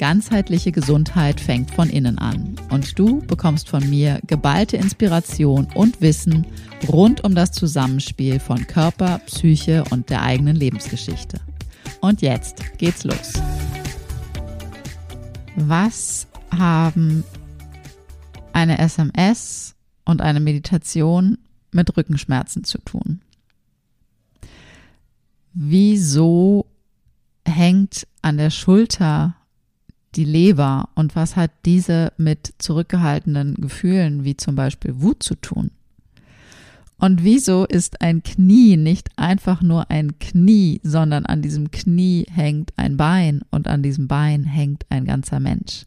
[0.00, 6.46] Ganzheitliche Gesundheit fängt von innen an und du bekommst von mir geballte Inspiration und Wissen
[6.88, 11.38] rund um das Zusammenspiel von Körper, Psyche und der eigenen Lebensgeschichte.
[12.00, 13.34] Und jetzt geht's los.
[15.56, 17.22] Was haben
[18.54, 19.74] eine SMS
[20.06, 21.36] und eine Meditation
[21.72, 23.20] mit Rückenschmerzen zu tun?
[25.52, 26.64] Wieso
[27.44, 29.34] hängt an der Schulter
[30.16, 35.70] die Leber und was hat diese mit zurückgehaltenen Gefühlen wie zum Beispiel Wut zu tun?
[36.98, 42.72] Und wieso ist ein Knie nicht einfach nur ein Knie, sondern an diesem Knie hängt
[42.76, 45.86] ein Bein und an diesem Bein hängt ein ganzer Mensch?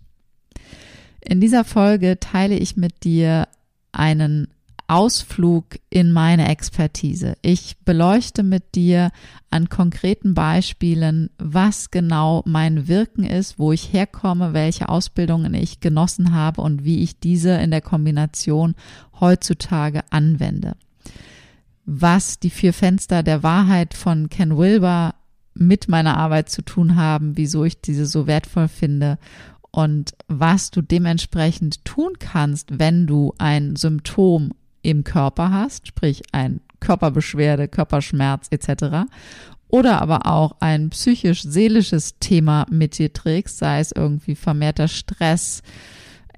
[1.21, 3.47] In dieser Folge teile ich mit dir
[3.91, 4.47] einen
[4.87, 7.35] Ausflug in meine Expertise.
[7.41, 9.11] Ich beleuchte mit dir
[9.49, 16.33] an konkreten Beispielen, was genau mein Wirken ist, wo ich herkomme, welche Ausbildungen ich genossen
[16.33, 18.75] habe und wie ich diese in der Kombination
[19.19, 20.75] heutzutage anwende.
[21.85, 25.15] Was die vier Fenster der Wahrheit von Ken Wilber
[25.53, 29.17] mit meiner Arbeit zu tun haben, wieso ich diese so wertvoll finde
[29.71, 34.51] und was du dementsprechend tun kannst, wenn du ein Symptom
[34.83, 39.07] im Körper hast, sprich ein Körperbeschwerde, Körperschmerz etc.
[39.67, 45.63] Oder aber auch ein psychisch-seelisches Thema mit dir trägst, sei es irgendwie vermehrter Stress,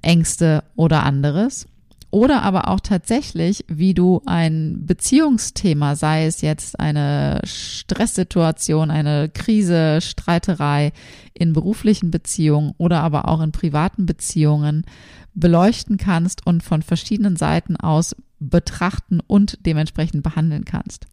[0.00, 1.66] Ängste oder anderes.
[2.10, 10.00] Oder aber auch tatsächlich, wie du ein Beziehungsthema, sei es jetzt eine Stresssituation, eine Krise,
[10.00, 10.92] Streiterei
[11.34, 14.86] in beruflichen Beziehungen oder aber auch in privaten Beziehungen
[15.34, 21.06] beleuchten kannst und von verschiedenen Seiten aus betrachten und dementsprechend behandeln kannst.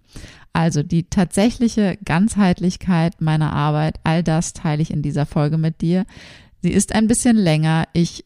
[0.51, 6.05] Also die tatsächliche Ganzheitlichkeit meiner Arbeit, all das teile ich in dieser Folge mit dir.
[6.61, 7.85] Sie ist ein bisschen länger.
[7.93, 8.25] Ich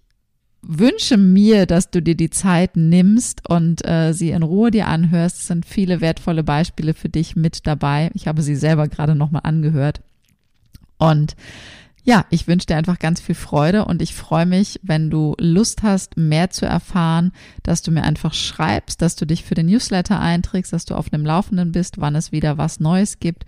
[0.62, 5.38] wünsche mir, dass du dir die Zeit nimmst und äh, sie in Ruhe dir anhörst.
[5.38, 8.12] Es sind viele wertvolle Beispiele für dich mit dabei.
[8.14, 10.02] Ich habe sie selber gerade nochmal angehört.
[10.98, 11.36] Und
[12.08, 15.84] ja, ich wünsche dir einfach ganz viel Freude und ich freue mich, wenn du Lust
[15.84, 20.18] hast, mehr zu erfahren, dass du mir einfach schreibst, dass du dich für den Newsletter
[20.18, 23.46] einträgst, dass du auf dem Laufenden bist, wann es wieder was Neues gibt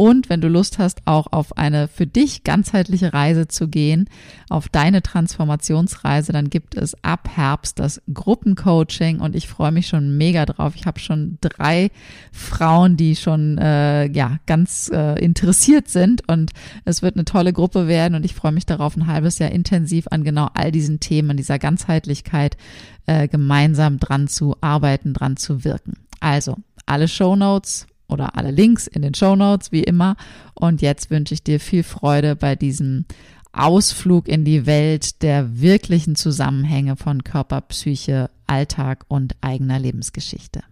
[0.00, 4.08] und wenn du Lust hast, auch auf eine für dich ganzheitliche Reise zu gehen,
[4.48, 10.16] auf deine Transformationsreise, dann gibt es ab Herbst das Gruppencoaching und ich freue mich schon
[10.16, 10.72] mega drauf.
[10.74, 11.90] Ich habe schon drei
[12.32, 16.52] Frauen, die schon äh, ja ganz äh, interessiert sind und
[16.86, 20.06] es wird eine tolle Gruppe werden und ich freue mich darauf, ein halbes Jahr intensiv
[20.10, 22.56] an genau all diesen Themen, dieser Ganzheitlichkeit
[23.04, 25.98] äh, gemeinsam dran zu arbeiten, dran zu wirken.
[26.20, 26.56] Also
[26.86, 30.16] alle Show Notes oder alle Links in den Show Notes, wie immer.
[30.54, 33.04] Und jetzt wünsche ich dir viel Freude bei diesem
[33.52, 40.62] Ausflug in die Welt der wirklichen Zusammenhänge von Körper, Psyche, Alltag und eigener Lebensgeschichte.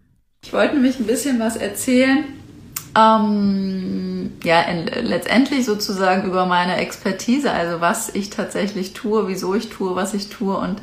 [0.44, 2.24] Ich wollte nämlich ein bisschen was erzählen.
[2.96, 9.68] Ähm, ja, in, letztendlich sozusagen über meine Expertise, also was ich tatsächlich tue, wieso ich
[9.68, 10.80] tue, was ich tue und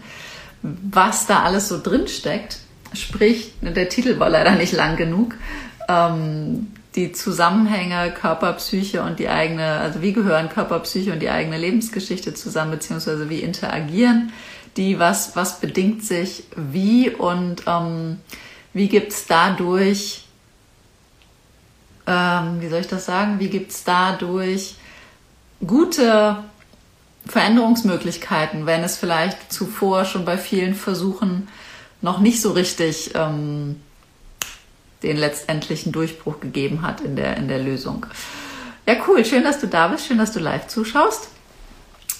[0.61, 2.59] was da alles so drin steckt.
[2.93, 5.35] Sprich, der Titel war leider nicht lang genug
[5.87, 11.29] ähm, die Zusammenhänge Körper, Psyche und die eigene, also wie gehören Körper, Psyche und die
[11.29, 14.31] eigene Lebensgeschichte zusammen, beziehungsweise wie interagieren
[14.77, 18.19] die, was, was bedingt sich wie und ähm,
[18.73, 20.25] wie gibt's dadurch,
[22.07, 24.75] ähm, wie soll ich das sagen, wie gibt's dadurch
[25.65, 26.43] gute
[27.25, 31.47] Veränderungsmöglichkeiten, wenn es vielleicht zuvor schon bei vielen Versuchen
[32.01, 33.81] noch nicht so richtig ähm,
[35.03, 38.05] den letztendlichen Durchbruch gegeben hat in der, in der Lösung.
[38.87, 39.25] Ja, cool.
[39.25, 40.07] Schön, dass du da bist.
[40.07, 41.29] Schön, dass du live zuschaust.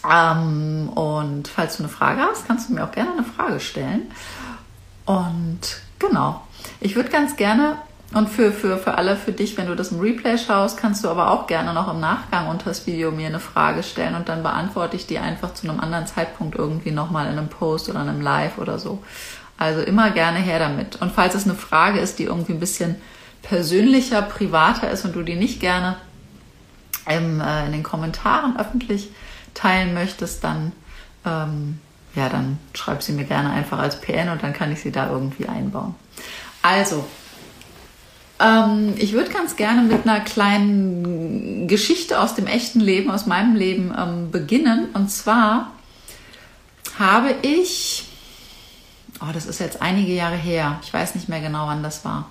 [0.09, 4.11] Ähm, und falls du eine Frage hast, kannst du mir auch gerne eine Frage stellen.
[5.05, 5.59] Und
[5.99, 6.41] genau,
[6.79, 7.77] ich würde ganz gerne,
[8.13, 11.09] und für, für, für alle, für dich, wenn du das im Replay schaust, kannst du
[11.09, 14.43] aber auch gerne noch im Nachgang unter das Video mir eine Frage stellen und dann
[14.43, 18.09] beantworte ich die einfach zu einem anderen Zeitpunkt irgendwie nochmal in einem Post oder in
[18.09, 19.03] einem Live oder so.
[19.57, 20.97] Also immer gerne her damit.
[20.97, 22.95] Und falls es eine Frage ist, die irgendwie ein bisschen
[23.41, 25.95] persönlicher, privater ist und du die nicht gerne
[27.09, 29.09] im, äh, in den Kommentaren öffentlich
[29.53, 30.71] teilen möchtest, dann,
[31.25, 31.79] ähm,
[32.15, 35.09] ja, dann schreib sie mir gerne einfach als PN und dann kann ich sie da
[35.09, 35.95] irgendwie einbauen.
[36.61, 37.05] Also,
[38.37, 43.55] Ähm, ich würde ganz gerne mit einer kleinen Geschichte aus dem echten Leben, aus meinem
[43.55, 44.89] Leben ähm, beginnen.
[44.93, 45.71] Und zwar
[46.99, 48.09] habe ich,
[49.21, 52.29] oh, das ist jetzt einige Jahre her, ich weiß nicht mehr genau, wann das war.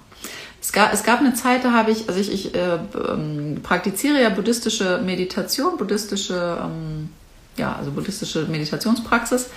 [0.60, 2.78] Es gab, es gab eine Zeit, da habe ich, also ich, ich äh,
[3.08, 7.10] ähm, praktiziere ja buddhistische Meditation, buddhistische, ähm,
[7.56, 9.50] ja, also buddhistische Meditationspraxis.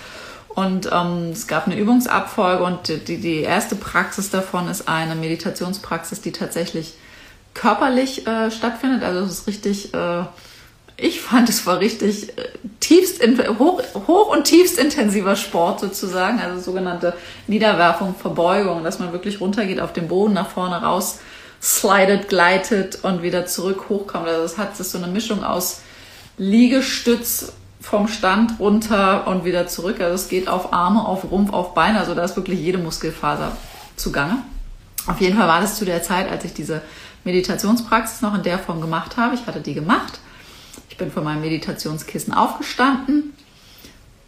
[0.50, 6.22] Und ähm, es gab eine Übungsabfolge und die, die erste Praxis davon ist eine Meditationspraxis,
[6.22, 6.96] die tatsächlich
[7.54, 9.04] körperlich äh, stattfindet.
[9.04, 10.24] Also es ist richtig, äh,
[10.98, 12.50] ich fand es war richtig äh,
[12.80, 17.14] tiefst, in, hoch, hoch und tiefst intensiver Sport sozusagen, also sogenannte
[17.46, 21.20] Niederwerfung, Verbeugung, dass man wirklich runtergeht auf den Boden, nach vorne raus
[21.62, 24.28] slidet, gleitet und wieder zurück hochkommt.
[24.28, 25.82] Also es hat es so eine Mischung aus
[26.38, 30.02] Liegestütz vom Stand runter und wieder zurück.
[30.02, 32.00] Also es geht auf Arme, auf Rumpf, auf Beine.
[32.00, 33.56] Also da ist wirklich jede Muskelfaser
[33.96, 34.38] zugange.
[35.08, 36.82] Auf jeden Fall war das zu der Zeit, als ich diese
[37.24, 39.36] Meditationspraxis noch in der Form gemacht habe.
[39.36, 40.20] Ich hatte die gemacht.
[40.98, 43.36] Ich bin von meinem Meditationskissen aufgestanden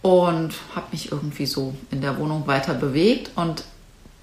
[0.04, 3.63] und habe mich irgendwie so in der Wohnung weiter bewegt und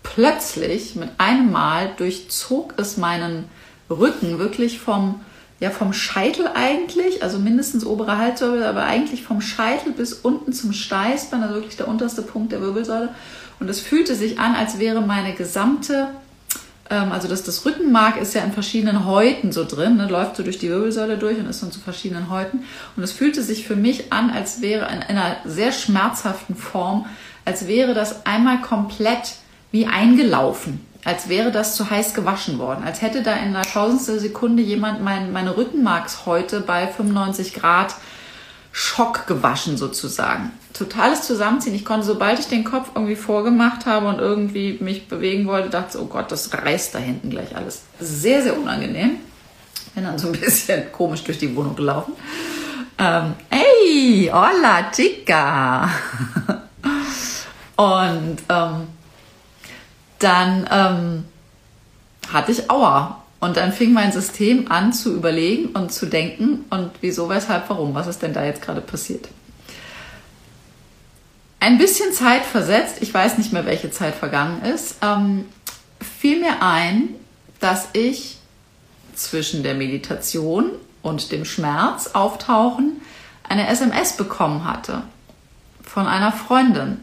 [0.04, 3.46] plötzlich mit einem Mal durchzog es meinen
[3.90, 5.18] Rücken wirklich vom
[5.58, 10.72] ja vom Scheitel eigentlich, also mindestens obere Halswirbel, aber eigentlich vom Scheitel bis unten zum
[10.72, 13.08] Steißbein, also wirklich der unterste Punkt der Wirbelsäule.
[13.58, 16.10] Und es fühlte sich an, als wäre meine gesamte,
[16.94, 20.58] also das, das Rückenmark ist ja in verschiedenen Häuten so drin, ne, läuft so durch
[20.58, 22.64] die Wirbelsäule durch und ist dann zu verschiedenen Häuten.
[22.96, 27.06] Und es fühlte sich für mich an, als wäre in, in einer sehr schmerzhaften Form,
[27.44, 29.34] als wäre das einmal komplett
[29.72, 34.18] wie eingelaufen als wäre das zu heiß gewaschen worden, als hätte da in einer tausendstel
[34.18, 37.94] Sekunde jemand mein, meine Rückenmarkshäute bei 95 Grad
[38.72, 40.50] Schock gewaschen sozusagen.
[40.76, 41.74] Totales Zusammenziehen.
[41.74, 45.96] Ich konnte, sobald ich den Kopf irgendwie vorgemacht habe und irgendwie mich bewegen wollte, dachte
[45.96, 47.82] ich, oh Gott, das reißt da hinten gleich alles.
[47.98, 49.16] Sehr, sehr unangenehm.
[49.94, 52.12] Bin dann so ein bisschen komisch durch die Wohnung gelaufen.
[52.98, 55.88] Ähm, hey, hola, chica.
[57.76, 58.86] und ähm,
[60.18, 61.24] dann ähm,
[62.32, 63.22] hatte ich Aua.
[63.38, 67.94] Und dann fing mein System an zu überlegen und zu denken und wieso, weshalb, warum,
[67.94, 69.28] was ist denn da jetzt gerade passiert.
[71.60, 75.46] Ein bisschen Zeit versetzt, ich weiß nicht mehr, welche Zeit vergangen ist, ähm,
[76.00, 77.08] fiel mir ein,
[77.60, 78.38] dass ich
[79.14, 80.70] zwischen der Meditation
[81.02, 83.00] und dem Schmerz auftauchen
[83.48, 85.02] eine SMS bekommen hatte
[85.82, 87.00] von einer Freundin.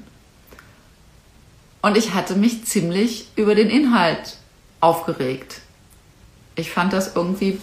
[1.82, 4.38] Und ich hatte mich ziemlich über den Inhalt
[4.80, 5.62] aufgeregt.
[6.56, 7.60] Ich fand das irgendwie,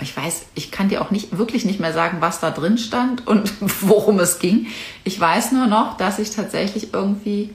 [0.00, 3.26] ich weiß, ich kann dir auch nicht, wirklich nicht mehr sagen, was da drin stand
[3.26, 3.52] und
[3.82, 4.66] worum es ging.
[5.04, 7.54] Ich weiß nur noch, dass ich tatsächlich irgendwie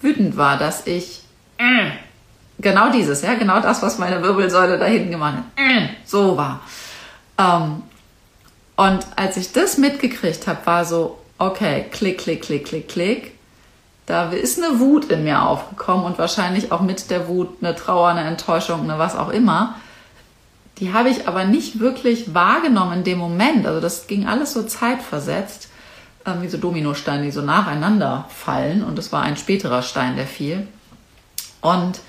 [0.00, 1.22] wütend war, dass ich
[1.58, 1.90] äh,
[2.58, 6.60] genau dieses, ja, genau das, was meine Wirbelsäule da hinten gemacht hat, äh, so war.
[7.38, 7.82] Ähm,
[8.76, 13.34] und als ich das mitgekriegt habe, war so, okay, klick, klick, klick, klick, klick.
[14.06, 18.08] Da ist eine Wut in mir aufgekommen und wahrscheinlich auch mit der Wut eine Trauer,
[18.08, 19.76] eine Enttäuschung, eine was auch immer.
[20.78, 23.66] Die habe ich aber nicht wirklich wahrgenommen in dem Moment.
[23.66, 25.68] Also das ging alles so zeitversetzt,
[26.24, 28.82] äh, wie so Dominosteine, die so nacheinander fallen.
[28.82, 30.66] Und es war ein späterer Stein, der fiel.
[31.60, 32.00] Und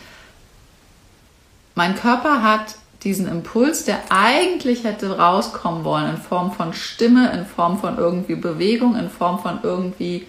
[1.76, 7.46] mein Körper hat diesen Impuls, der eigentlich hätte rauskommen wollen in Form von Stimme, in
[7.46, 10.26] Form von irgendwie Bewegung, in Form von irgendwie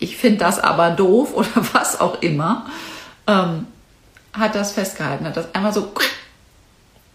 [0.00, 2.66] ich finde das aber doof oder was auch immer,
[3.28, 3.68] ähm,
[4.32, 5.92] hat das festgehalten, hat das einmal so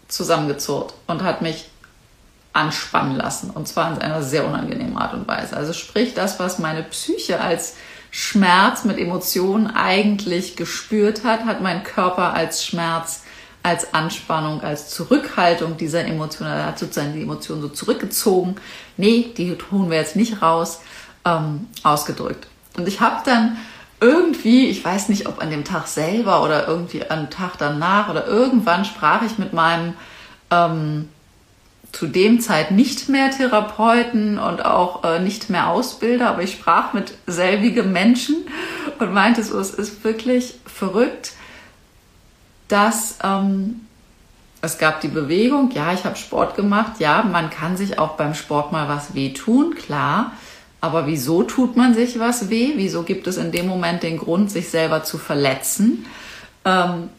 [0.08, 1.68] zusammengezurrt und hat mich
[2.52, 3.50] anspannen lassen.
[3.50, 5.56] Und zwar in einer sehr unangenehmen Art und Weise.
[5.56, 7.74] Also sprich, das, was meine Psyche als
[8.10, 13.24] Schmerz mit Emotionen eigentlich gespürt hat, hat mein Körper als Schmerz,
[13.62, 18.56] als Anspannung, als Zurückhaltung dieser Emotionen, er hat sozusagen die Emotionen so zurückgezogen.
[18.96, 20.80] Nee, die tun wir jetzt nicht raus,
[21.26, 22.46] ähm, ausgedrückt.
[22.78, 23.58] Und ich habe dann
[24.00, 28.26] irgendwie, ich weiß nicht, ob an dem Tag selber oder irgendwie am Tag danach oder
[28.26, 29.94] irgendwann sprach ich mit meinem
[30.50, 31.08] ähm,
[31.92, 36.92] zu dem Zeit nicht mehr Therapeuten und auch äh, nicht mehr Ausbilder, aber ich sprach
[36.92, 38.36] mit selbigem Menschen
[38.98, 41.32] und meinte so, es ist wirklich verrückt,
[42.68, 43.86] dass ähm,
[44.60, 48.34] es gab die Bewegung, ja, ich habe Sport gemacht, ja, man kann sich auch beim
[48.34, 50.32] Sport mal was wehtun, klar.
[50.86, 52.74] Aber wieso tut man sich was weh?
[52.76, 56.06] Wieso gibt es in dem Moment den Grund, sich selber zu verletzen?
[56.64, 57.10] Ähm,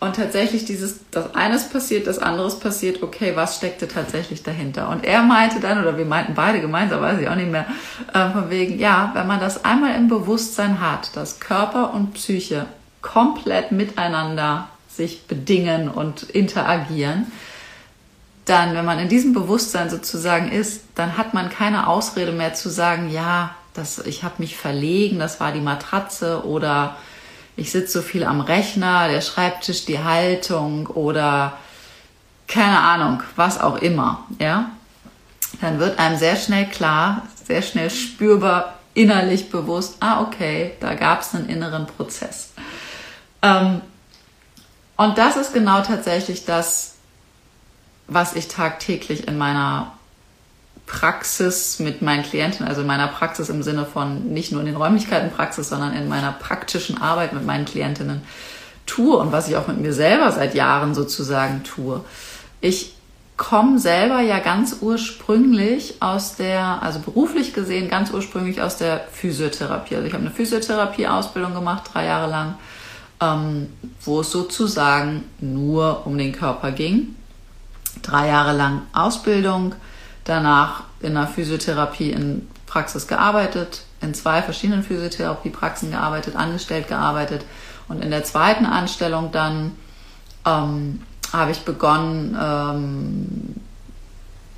[0.00, 4.88] und tatsächlich dieses, das eines passiert, das anderes passiert, okay, was steckte tatsächlich dahinter?
[4.88, 7.66] Und er meinte dann, oder wir meinten beide gemeinsam, weiß ich auch nicht mehr,
[8.12, 12.66] äh, von wegen, ja, wenn man das einmal im Bewusstsein hat, dass Körper und Psyche
[13.02, 17.30] komplett miteinander sich bedingen und interagieren,
[18.50, 22.68] dann, wenn man in diesem Bewusstsein sozusagen ist, dann hat man keine Ausrede mehr zu
[22.68, 26.96] sagen, ja, das, ich habe mich verlegen, das war die Matratze oder
[27.56, 31.56] ich sitze so viel am Rechner, der Schreibtisch, die Haltung oder
[32.48, 34.70] keine Ahnung, was auch immer, ja,
[35.60, 41.20] dann wird einem sehr schnell klar, sehr schnell spürbar, innerlich bewusst, ah, okay, da gab
[41.20, 42.50] es einen inneren Prozess.
[43.42, 43.80] Ähm,
[44.96, 46.96] und das ist genau tatsächlich das,
[48.10, 49.92] was ich tagtäglich in meiner
[50.86, 54.76] Praxis mit meinen Klienten, also in meiner Praxis im Sinne von nicht nur in den
[54.76, 58.22] Räumlichkeiten Praxis, sondern in meiner praktischen Arbeit mit meinen Klientinnen
[58.86, 62.04] tue und was ich auch mit mir selber seit Jahren sozusagen tue.
[62.60, 62.94] Ich
[63.36, 69.94] komme selber ja ganz ursprünglich aus der, also beruflich gesehen, ganz ursprünglich aus der Physiotherapie.
[69.94, 72.54] Also ich habe eine Physiotherapie-Ausbildung gemacht, drei Jahre lang,
[73.20, 73.68] ähm,
[74.04, 77.14] wo es sozusagen nur um den Körper ging.
[78.02, 79.74] Drei Jahre lang Ausbildung,
[80.24, 87.44] danach in der Physiotherapie in Praxis gearbeitet, in zwei verschiedenen Physiotherapiepraxen gearbeitet, angestellt gearbeitet
[87.88, 89.72] und in der zweiten Anstellung dann
[90.46, 91.02] ähm,
[91.32, 93.54] habe ich begonnen, ähm,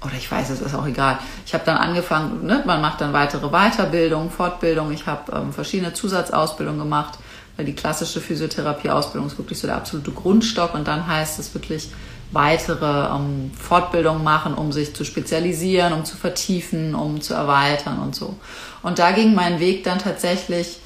[0.05, 1.19] oder ich weiß, es ist auch egal.
[1.47, 4.93] Ich habe dann angefangen, ne, man macht dann weitere Weiterbildung, Fortbildung.
[4.93, 7.19] Ich habe ähm, verschiedene Zusatzausbildungen gemacht,
[7.57, 11.91] weil die klassische Physiotherapie-Ausbildung ist wirklich so der absolute Grundstock und dann heißt es wirklich
[12.33, 18.15] weitere ähm, Fortbildungen machen, um sich zu spezialisieren, um zu vertiefen, um zu erweitern und
[18.15, 18.37] so.
[18.83, 20.79] Und da ging mein Weg dann tatsächlich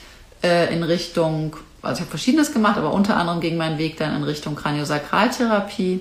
[0.43, 4.17] äh, in Richtung also ich habe verschiedenes gemacht, aber unter anderem ging mein Weg dann
[4.17, 6.01] in Richtung Kraniosakraltherapie.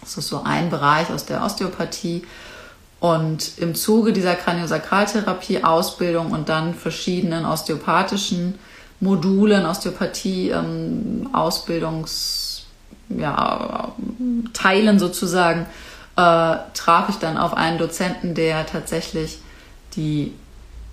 [0.00, 2.24] Das ist so ein Bereich aus der Osteopathie.
[2.98, 8.58] Und im Zuge dieser Kraniosakraltherapie-Ausbildung und dann verschiedenen osteopathischen
[9.00, 12.16] Modulen, Osteopathie-Ausbildungs, ähm,
[13.08, 13.92] ja,
[14.52, 15.66] Teilen sozusagen,
[16.16, 19.38] äh, traf ich dann auf einen Dozenten, der tatsächlich
[19.96, 20.32] die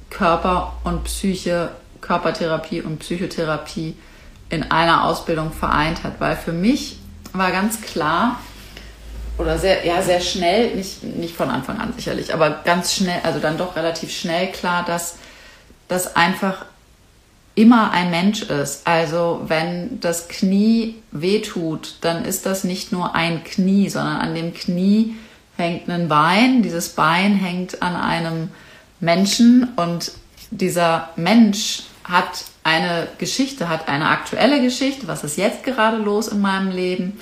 [0.09, 1.69] Körper und Psyche
[2.03, 3.95] Körpertherapie und Psychotherapie
[4.49, 6.99] in einer Ausbildung vereint hat, weil für mich
[7.31, 8.39] war ganz klar
[9.37, 13.39] oder sehr, ja, sehr schnell, nicht, nicht von Anfang an sicherlich, aber ganz schnell, also
[13.39, 15.15] dann doch relativ schnell klar, dass
[15.87, 16.65] das einfach
[17.55, 18.87] immer ein Mensch ist.
[18.87, 24.53] Also wenn das Knie wehtut, dann ist das nicht nur ein Knie, sondern an dem
[24.53, 25.15] Knie
[25.57, 26.63] hängt ein Bein.
[26.63, 28.49] Dieses Bein hängt an einem
[28.99, 30.11] Menschen und
[30.49, 36.41] dieser Mensch hat eine Geschichte, hat eine aktuelle Geschichte, was ist jetzt gerade los in
[36.41, 37.19] meinem Leben.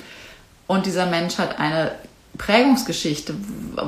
[0.66, 1.92] Und dieser Mensch hat eine
[2.38, 3.34] Prägungsgeschichte.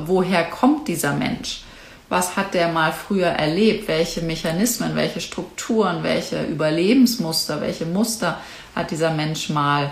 [0.05, 1.63] Woher kommt dieser Mensch?
[2.09, 3.87] Was hat der mal früher erlebt?
[3.87, 8.39] Welche Mechanismen, welche Strukturen, welche Überlebensmuster, welche Muster
[8.75, 9.91] hat dieser Mensch mal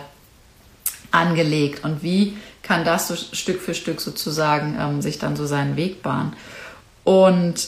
[1.12, 1.84] angelegt?
[1.84, 6.04] Und wie kann das so Stück für Stück sozusagen ähm, sich dann so seinen Weg
[6.04, 6.36] bahnen?
[7.04, 7.68] Und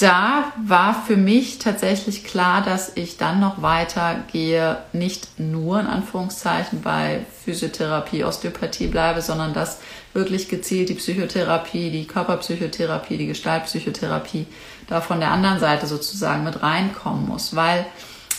[0.00, 6.82] da war für mich tatsächlich klar, dass ich dann noch weitergehe, nicht nur in Anführungszeichen
[6.82, 9.78] bei Physiotherapie, Osteopathie bleibe, sondern dass
[10.14, 14.46] wirklich gezielt die Psychotherapie, die Körperpsychotherapie, die Gestaltpsychotherapie
[14.86, 17.54] da von der anderen Seite sozusagen mit reinkommen muss.
[17.54, 17.86] Weil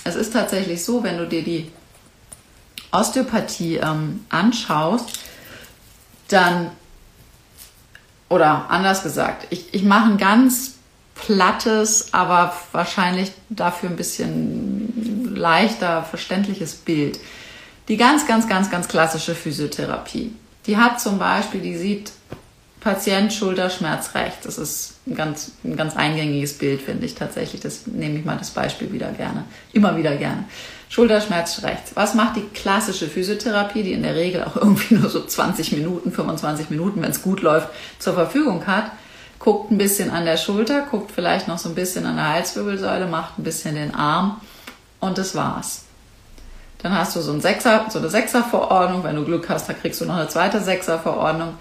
[0.04, 1.72] es ist tatsächlich so, wenn du dir die
[2.92, 5.20] Osteopathie ähm, anschaust,
[6.28, 6.72] dann,
[8.30, 10.76] oder anders gesagt, ich, ich mache einen ganz
[11.16, 17.20] plattes, aber wahrscheinlich dafür ein bisschen leichter verständliches Bild.
[17.88, 20.34] Die ganz, ganz, ganz, ganz klassische Physiotherapie.
[20.66, 22.12] Die hat zum Beispiel, die sieht
[22.80, 24.46] Patient Schulterschmerz rechts.
[24.46, 27.62] Das ist ein ganz, ein ganz eingängiges Bild, finde ich tatsächlich.
[27.62, 29.44] Das nehme ich mal das Beispiel wieder gerne.
[29.74, 30.46] Immer wieder gerne.
[30.88, 31.92] Schulterschmerz rechts.
[31.96, 36.12] Was macht die klassische Physiotherapie, die in der Regel auch irgendwie nur so 20 Minuten,
[36.12, 38.92] 25 Minuten, wenn es gut läuft, zur Verfügung hat?
[39.40, 43.08] guckt ein bisschen an der Schulter, guckt vielleicht noch so ein bisschen an der Halswirbelsäule,
[43.08, 44.42] macht ein bisschen den Arm
[45.00, 45.86] und das war's.
[46.82, 49.04] Dann hast du so, ein Sechser, so eine Sechserverordnung.
[49.04, 51.56] Wenn du Glück hast, dann kriegst du noch eine zweite Sechserverordnung.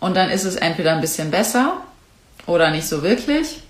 [0.00, 1.78] Und dann ist es entweder ein bisschen besser
[2.46, 3.62] oder nicht so wirklich.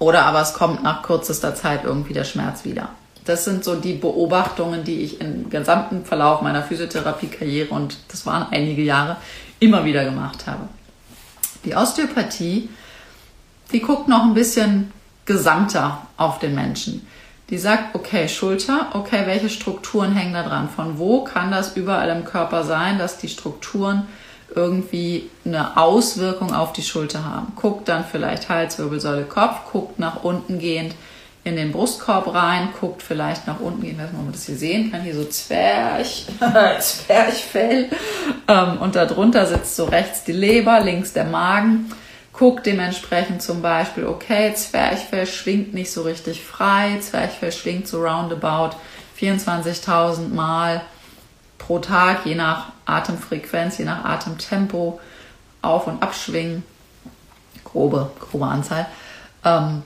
[0.00, 2.90] Oder aber es kommt nach kürzester Zeit irgendwie der Schmerz wieder.
[3.24, 8.48] Das sind so die Beobachtungen, die ich im gesamten Verlauf meiner Physiotherapie-Karriere, und das waren
[8.50, 9.16] einige Jahre,
[9.60, 10.68] immer wieder gemacht habe.
[11.64, 12.68] Die Osteopathie,
[13.72, 14.92] die guckt noch ein bisschen
[15.24, 17.06] gesamter auf den Menschen.
[17.54, 20.68] Die sagt, okay, Schulter, okay, welche Strukturen hängen da dran?
[20.68, 24.08] Von wo kann das überall im Körper sein, dass die Strukturen
[24.52, 27.52] irgendwie eine Auswirkung auf die Schulter haben?
[27.54, 30.96] Guckt dann vielleicht Halswirbelsäule, Kopf, guckt nach unten gehend
[31.44, 35.02] in den Brustkorb rein, guckt vielleicht nach unten, gehen ob man das hier sehen kann,
[35.02, 36.06] hier so Zwerg,
[36.80, 37.88] Zwerchfell
[38.48, 41.92] ähm, und darunter sitzt so rechts die Leber, links der Magen.
[42.36, 48.76] Guckt dementsprechend zum Beispiel, okay, Zwerchfell schwingt nicht so richtig frei, Zwerchfell schwingt so roundabout
[49.20, 50.82] 24.000 Mal
[51.58, 55.00] pro Tag, je nach Atemfrequenz, je nach Atemtempo,
[55.62, 56.64] auf- und abschwingen,
[57.62, 58.86] grobe, grobe Anzahl.
[59.44, 59.82] Ähm,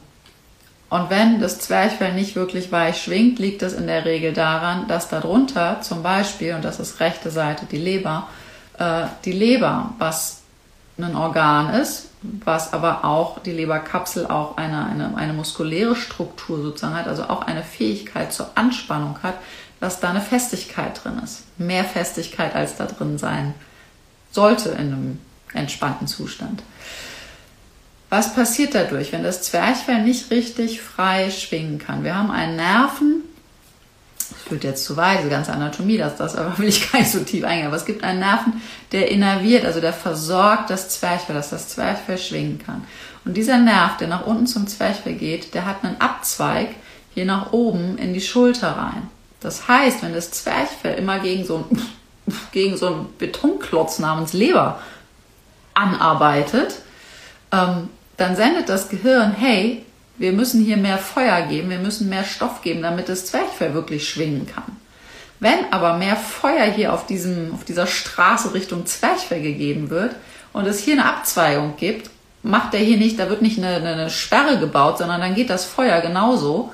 [0.88, 5.10] und wenn das Zwerchfell nicht wirklich weich schwingt, liegt es in der Regel daran, dass
[5.10, 8.26] darunter zum Beispiel, und das ist rechte Seite, die Leber,
[8.78, 10.40] äh, die Leber, was
[10.96, 16.94] ein Organ ist, was aber auch die Leberkapsel auch eine, eine, eine muskuläre Struktur sozusagen
[16.94, 19.34] hat, also auch eine Fähigkeit zur Anspannung hat,
[19.80, 21.44] dass da eine Festigkeit drin ist.
[21.58, 23.54] Mehr Festigkeit als da drin sein
[24.32, 25.20] sollte in einem
[25.54, 26.62] entspannten Zustand.
[28.10, 32.04] Was passiert dadurch, wenn das Zwerchfell nicht richtig frei schwingen kann?
[32.04, 33.22] Wir haben einen Nerven,
[34.48, 37.20] führt jetzt zu weit, diese ganze Anatomie, das, das aber will ich gar nicht so
[37.20, 38.60] tief eingehen, aber es gibt einen Nerven,
[38.92, 42.84] der innerviert, also der versorgt das Zwerchfell, dass das Zwerchfell schwingen kann.
[43.24, 46.70] Und dieser Nerv, der nach unten zum Zwerchfell geht, der hat einen Abzweig
[47.14, 49.08] hier nach oben in die Schulter rein.
[49.40, 51.82] Das heißt, wenn das Zwerchfell immer gegen so einen,
[52.52, 54.80] gegen so einen Betonklotz namens Leber
[55.74, 56.76] anarbeitet,
[57.52, 59.84] ähm, dann sendet das Gehirn, hey,
[60.18, 64.08] wir müssen hier mehr Feuer geben, wir müssen mehr Stoff geben, damit das Zwerchfell wirklich
[64.08, 64.76] schwingen kann.
[65.40, 70.16] Wenn aber mehr Feuer hier auf, diesem, auf dieser Straße Richtung Zwerchfell gegeben wird
[70.52, 72.10] und es hier eine Abzweigung gibt,
[72.42, 75.64] macht der hier nicht, da wird nicht eine, eine Sperre gebaut, sondern dann geht das
[75.64, 76.72] Feuer genauso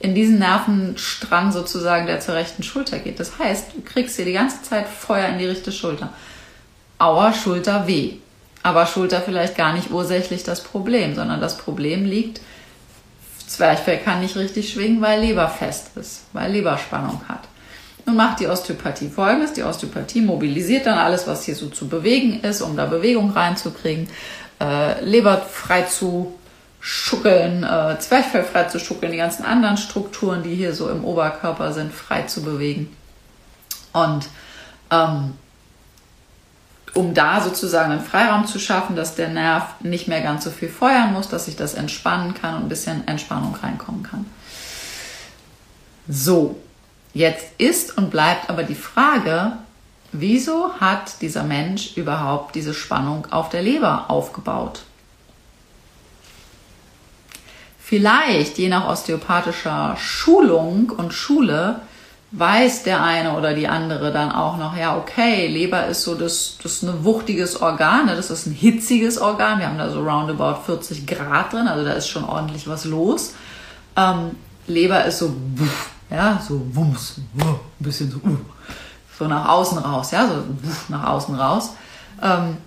[0.00, 3.20] in diesen Nervenstrang sozusagen, der zur rechten Schulter geht.
[3.20, 6.12] Das heißt, du kriegst hier die ganze Zeit Feuer in die rechte Schulter.
[6.98, 8.14] Aua, Schulter, weh
[8.62, 12.40] aber Schulter vielleicht gar nicht ursächlich das Problem, sondern das Problem liegt,
[13.50, 17.48] Zwerchfell kann nicht richtig schwingen, weil Leber fest ist, weil Leberspannung hat.
[18.06, 19.54] Nun macht die Osteopathie folgendes.
[19.54, 24.08] Die Osteopathie mobilisiert dann alles, was hier so zu bewegen ist, um da Bewegung reinzukriegen,
[24.60, 26.32] äh, Leber frei zu
[26.78, 31.72] schuckeln, äh, Zwerchfell frei zu schuckeln, die ganzen anderen Strukturen, die hier so im Oberkörper
[31.72, 32.96] sind, frei zu bewegen.
[33.92, 34.28] Und
[34.92, 35.34] ähm,
[36.94, 40.68] um da sozusagen einen Freiraum zu schaffen, dass der Nerv nicht mehr ganz so viel
[40.68, 44.26] feuern muss, dass sich das entspannen kann und ein bisschen Entspannung reinkommen kann.
[46.08, 46.56] So,
[47.14, 49.52] jetzt ist und bleibt aber die Frage,
[50.12, 54.82] wieso hat dieser Mensch überhaupt diese Spannung auf der Leber aufgebaut?
[57.78, 61.80] Vielleicht, je nach osteopathischer Schulung und Schule,
[62.32, 66.58] weiß der eine oder die andere dann auch noch, ja, okay, Leber ist so das,
[66.62, 68.14] das ist ein wuchtiges Organ, ne?
[68.14, 69.58] das ist ein hitziges Organ.
[69.58, 73.34] Wir haben da so roundabout 40 Grad drin, also da ist schon ordentlich was los.
[73.96, 74.36] Ähm,
[74.68, 75.34] Leber ist so,
[76.08, 78.36] ja, so wumms, ein bisschen so, uh,
[79.18, 80.44] so nach außen raus, ja, so
[80.88, 81.70] nach außen raus.
[82.22, 82.58] Ähm,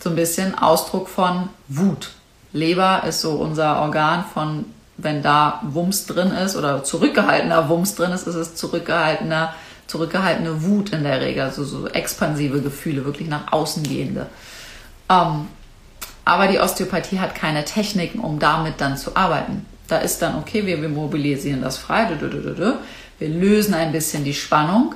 [0.00, 2.10] so ein bisschen Ausdruck von Wut.
[2.52, 4.64] Leber ist so unser Organ von
[4.98, 9.54] wenn da Wumms drin ist oder zurückgehaltener Wumms drin ist, ist es zurückgehaltener,
[9.86, 14.26] zurückgehaltene Wut in der Regel, also so expansive Gefühle, wirklich nach außen gehende.
[15.08, 15.46] Ähm,
[16.24, 19.64] aber die Osteopathie hat keine Techniken, um damit dann zu arbeiten.
[19.86, 24.94] Da ist dann, okay, wir, wir mobilisieren das frei, wir lösen ein bisschen die Spannung.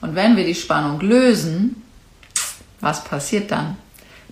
[0.00, 1.82] Und wenn wir die Spannung lösen,
[2.80, 3.76] was passiert dann?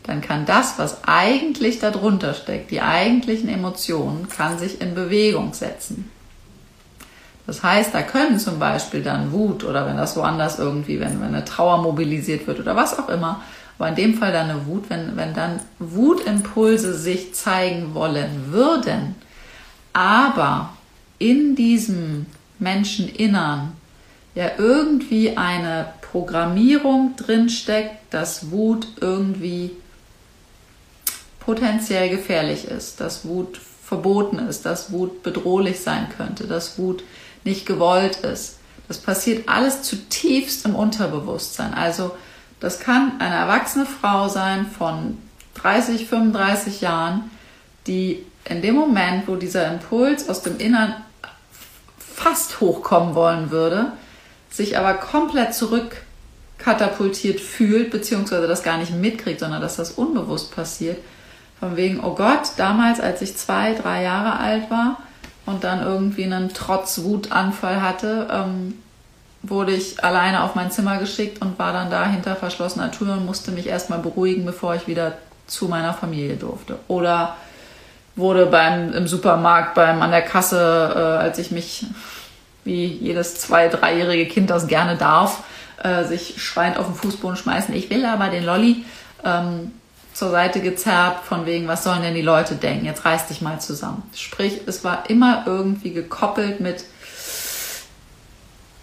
[0.04, 6.10] Dann kann das, was eigentlich darunter steckt, die eigentlichen Emotionen, kann sich in Bewegung setzen.
[7.46, 11.34] Das heißt, da können zum Beispiel dann Wut oder wenn das woanders irgendwie, wenn, wenn
[11.34, 13.42] eine Trauer mobilisiert wird oder was auch immer,
[13.78, 19.16] aber in dem Fall dann eine Wut, wenn, wenn dann Wutimpulse sich zeigen wollen würden,
[19.92, 20.70] aber
[21.18, 22.26] in diesem
[22.58, 23.72] Menscheninnern
[24.34, 29.72] ja irgendwie eine Programmierung drinsteckt, dass Wut irgendwie
[31.44, 37.04] potenziell gefährlich ist, dass Wut verboten ist, dass Wut bedrohlich sein könnte, dass Wut
[37.44, 38.58] nicht gewollt ist.
[38.88, 41.74] Das passiert alles zutiefst im Unterbewusstsein.
[41.74, 42.12] Also
[42.60, 45.18] das kann eine erwachsene Frau sein von
[45.54, 47.30] 30, 35 Jahren,
[47.86, 50.94] die in dem Moment, wo dieser Impuls aus dem Innern
[51.98, 53.92] fast hochkommen wollen würde,
[54.50, 60.98] sich aber komplett zurückkatapultiert fühlt, beziehungsweise das gar nicht mitkriegt, sondern dass das unbewusst passiert,
[61.62, 64.96] von wegen, oh Gott, damals, als ich zwei, drei Jahre alt war
[65.46, 68.74] und dann irgendwie einen Trotz-Wutanfall hatte, ähm,
[69.42, 73.26] wurde ich alleine auf mein Zimmer geschickt und war dann da hinter verschlossener Tür und
[73.26, 75.12] musste mich erstmal beruhigen, bevor ich wieder
[75.46, 76.80] zu meiner Familie durfte.
[76.88, 77.36] Oder
[78.16, 81.86] wurde beim im Supermarkt, beim an der Kasse, äh, als ich mich
[82.64, 85.44] wie jedes zwei, dreijährige Kind das gerne darf,
[85.80, 87.72] äh, sich schreiend auf den Fußboden schmeißen.
[87.72, 88.84] Ich will aber den Lolli
[89.24, 89.70] ähm,
[90.22, 92.86] zur Seite gezerrt, von wegen, was sollen denn die Leute denken?
[92.86, 94.04] Jetzt reiß dich mal zusammen.
[94.14, 96.84] Sprich, es war immer irgendwie gekoppelt mit,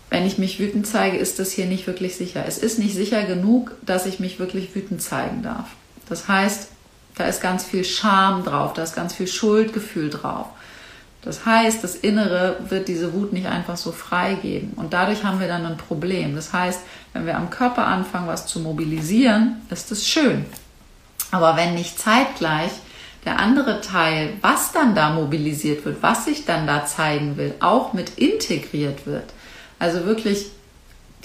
[0.10, 2.44] wenn ich mich wütend zeige, ist das hier nicht wirklich sicher.
[2.46, 5.68] Es ist nicht sicher genug, dass ich mich wirklich wütend zeigen darf.
[6.10, 6.72] Das heißt,
[7.16, 10.48] da ist ganz viel Scham drauf, da ist ganz viel Schuldgefühl drauf.
[11.22, 14.74] Das heißt, das Innere wird diese Wut nicht einfach so freigeben.
[14.76, 16.36] Und dadurch haben wir dann ein Problem.
[16.36, 16.82] Das heißt,
[17.14, 20.46] wenn wir am Körper anfangen, was zu mobilisieren, ist es schön.
[21.32, 22.72] Aber wenn nicht zeitgleich
[23.26, 27.94] der andere Teil, was dann da mobilisiert wird, was sich dann da zeigen will, auch
[27.94, 29.26] mit integriert wird,
[29.78, 30.48] also wirklich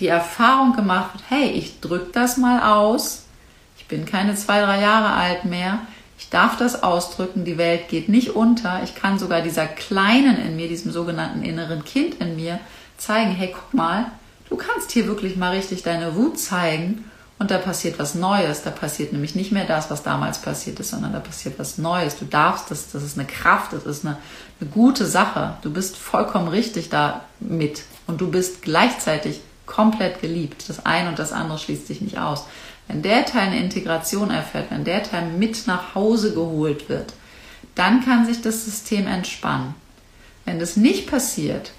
[0.00, 3.24] die Erfahrung gemacht wird, hey, ich drücke das mal aus,
[3.78, 5.78] ich bin keine zwei, drei Jahre alt mehr,
[6.18, 10.56] ich darf das ausdrücken, die Welt geht nicht unter, ich kann sogar dieser Kleinen in
[10.56, 12.60] mir, diesem sogenannten inneren Kind in mir
[12.96, 14.06] zeigen, hey, guck mal,
[14.48, 17.04] du kannst hier wirklich mal richtig deine Wut zeigen
[17.38, 18.62] und da passiert was Neues.
[18.62, 22.16] Da passiert nämlich nicht mehr das, was damals passiert ist, sondern da passiert was Neues.
[22.16, 24.16] Du darfst, das, das ist eine Kraft, das ist eine,
[24.60, 25.56] eine gute Sache.
[25.62, 30.68] Du bist vollkommen richtig damit und du bist gleichzeitig komplett geliebt.
[30.68, 32.44] Das eine und das andere schließt sich nicht aus.
[32.86, 37.14] Wenn der Teil eine Integration erfährt, wenn der Teil mit nach Hause geholt wird,
[37.74, 39.74] dann kann sich das System entspannen.
[40.44, 41.72] Wenn das nicht passiert,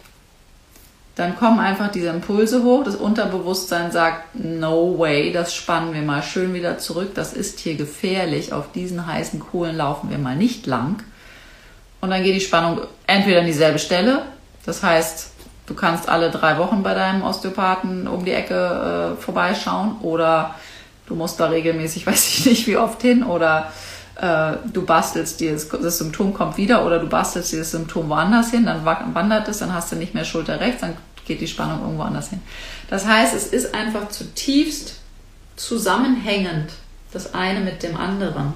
[1.16, 2.84] dann kommen einfach diese Impulse hoch.
[2.84, 7.16] Das Unterbewusstsein sagt, no way, das spannen wir mal schön wieder zurück.
[7.16, 8.52] Das ist hier gefährlich.
[8.52, 11.02] Auf diesen heißen Kohlen laufen wir mal nicht lang.
[12.02, 14.24] Und dann geht die Spannung entweder an dieselbe Stelle.
[14.66, 15.32] Das heißt,
[15.68, 20.56] du kannst alle drei Wochen bei deinem Osteopathen um die Ecke äh, vorbeischauen oder
[21.08, 23.72] du musst da regelmäßig, weiß ich nicht wie oft hin oder
[24.16, 28.52] äh, du bastelst dir, das, Symptom kommt wieder oder du bastelst dir das Symptom woanders
[28.52, 31.82] hin, dann wandert es, dann hast du nicht mehr Schulter rechts, dann geht die Spannung
[31.82, 32.42] irgendwo anders hin.
[32.90, 34.96] Das heißt, es ist einfach zutiefst
[35.56, 36.72] zusammenhängend,
[37.12, 38.54] das eine mit dem anderen.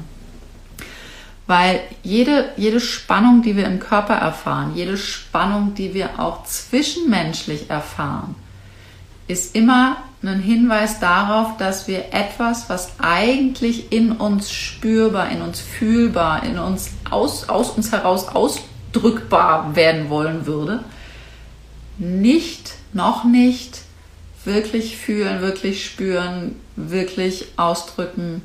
[1.47, 7.71] Weil jede, jede Spannung, die wir im Körper erfahren, jede Spannung, die wir auch zwischenmenschlich
[7.71, 8.35] erfahren,
[9.27, 15.61] ist immer ein Hinweis darauf, dass wir etwas, was eigentlich in uns spürbar, in uns
[15.61, 20.83] fühlbar, in uns aus, aus uns heraus ausdrückbar werden wollen würde,
[21.97, 23.81] nicht, noch nicht
[24.43, 28.41] wirklich fühlen, wirklich spüren, wirklich ausdrücken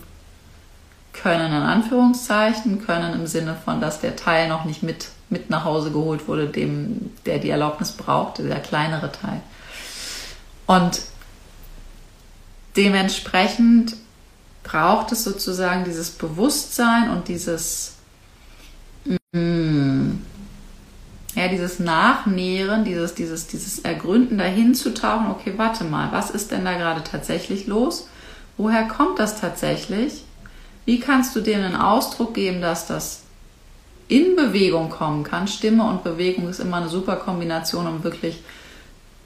[1.12, 5.64] können, in Anführungszeichen, können im Sinne von, dass der Teil noch nicht mit, mit nach
[5.64, 9.40] Hause geholt wurde, dem, der die Erlaubnis braucht, der kleinere Teil.
[10.66, 11.02] Und
[12.76, 13.96] dementsprechend
[14.62, 17.94] braucht es sozusagen dieses Bewusstsein und dieses,
[19.32, 20.12] mm,
[21.34, 26.50] ja, dieses Nachnähren, dieses, dieses, dieses Ergründen dahin zu tauchen, okay, warte mal, was ist
[26.50, 28.08] denn da gerade tatsächlich los?
[28.56, 30.24] Woher kommt das tatsächlich?
[30.84, 33.22] Wie kannst du dem einen Ausdruck geben, dass das
[34.08, 35.48] in Bewegung kommen kann?
[35.48, 38.42] Stimme und Bewegung ist immer eine super Kombination, um wirklich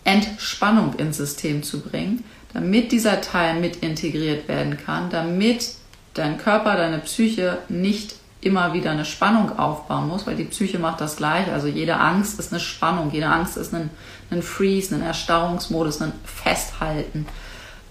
[0.04, 5.74] Entspannung ins System zu bringen, damit dieser Teil mit integriert werden kann, damit
[6.14, 11.00] dein Körper, deine Psyche nicht immer wieder eine Spannung aufbauen muss, weil die Psyche macht
[11.00, 11.50] das gleich.
[11.52, 13.90] Also jede Angst ist eine Spannung, jede Angst ist ein,
[14.30, 17.26] ein Freeze, ein Erstarrungsmodus, ein Festhalten.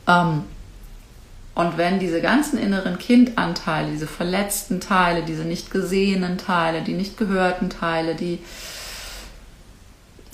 [0.08, 0.44] Ähm,
[1.54, 7.18] und wenn diese ganzen inneren Kindanteile, diese verletzten Teile, diese nicht gesehenen Teile, die nicht
[7.18, 8.40] gehörten Teile, die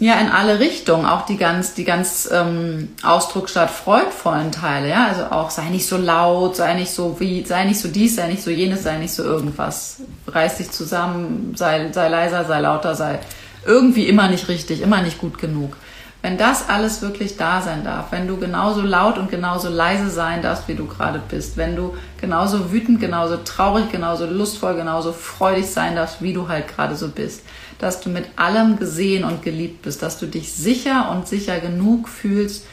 [0.04, 5.24] ja, in alle Richtungen, auch die ganz, die ganz ähm, ausdrucksstark freudvollen Teile, ja, also
[5.28, 8.44] auch sei nicht so laut, sei nicht so wie, sei nicht so dies, sei nicht
[8.44, 10.02] so jenes, sei nicht so irgendwas.
[10.28, 13.20] Reiß dich zusammen, sei, sei leiser, sei lauter, sei
[13.66, 15.78] irgendwie immer nicht richtig, immer nicht gut genug.
[16.22, 20.42] Wenn das alles wirklich da sein darf, wenn du genauso laut und genauso leise sein
[20.42, 25.68] darfst, wie du gerade bist, wenn du genauso wütend, genauso traurig, genauso lustvoll, genauso freudig
[25.68, 27.44] sein darfst, wie du halt gerade so bist,
[27.84, 32.10] dass du mit allem gesehen und geliebt bist, dass du dich sicher und sicher genug
[32.10, 32.66] fühlst,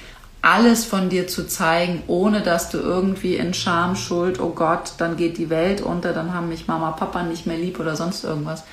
[0.43, 5.17] alles von dir zu zeigen, ohne dass du irgendwie in Scham, Schuld, oh Gott, dann
[5.17, 8.65] geht die Welt unter, dann haben mich Mama, Papa nicht mehr lieb oder sonst irgendwas,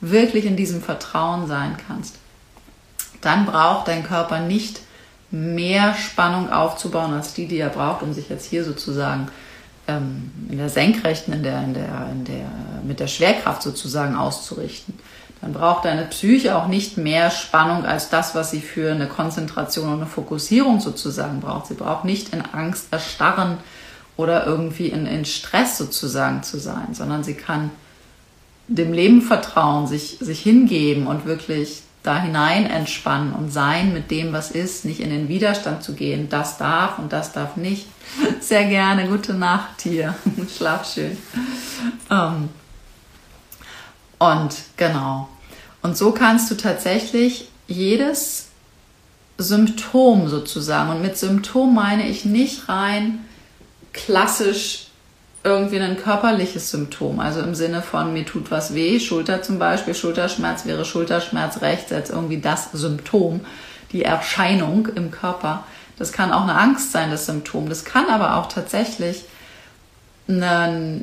[0.00, 2.16] wirklich in diesem Vertrauen sein kannst
[3.22, 4.80] dann braucht dein Körper nicht
[5.30, 9.28] mehr Spannung aufzubauen, als die, die er braucht, um sich jetzt hier sozusagen
[9.88, 12.46] ähm, in der Senkrechten, in der, in der, in der,
[12.86, 14.94] mit der Schwerkraft sozusagen auszurichten.
[15.42, 19.88] Dann braucht deine Psyche auch nicht mehr Spannung als das, was sie für eine Konzentration
[19.88, 21.66] und eine Fokussierung sozusagen braucht.
[21.66, 23.58] Sie braucht nicht in Angst erstarren
[24.16, 27.70] oder irgendwie in, in Stress sozusagen zu sein, sondern sie kann
[28.68, 34.32] dem Leben vertrauen, sich, sich hingeben und wirklich da hinein entspannen und sein mit dem,
[34.32, 36.28] was ist, nicht in den Widerstand zu gehen.
[36.28, 37.86] Das darf und das darf nicht.
[38.40, 39.08] Sehr gerne.
[39.08, 40.14] Gute Nacht hier.
[40.56, 41.18] Schlaf schön.
[42.10, 42.48] Ähm,
[44.18, 45.28] und genau.
[45.82, 48.46] Und so kannst du tatsächlich jedes
[49.38, 53.24] Symptom sozusagen, und mit Symptom meine ich nicht rein
[53.92, 54.86] klassisch
[55.44, 59.94] irgendwie ein körperliches Symptom, also im Sinne von mir tut was weh, Schulter zum Beispiel,
[59.94, 63.40] Schulterschmerz wäre Schulterschmerz rechts als irgendwie das Symptom,
[63.90, 65.64] die Erscheinung im Körper.
[65.98, 67.68] Das kann auch eine Angst sein, das Symptom.
[67.68, 69.24] Das kann aber auch tatsächlich
[70.28, 71.02] eine,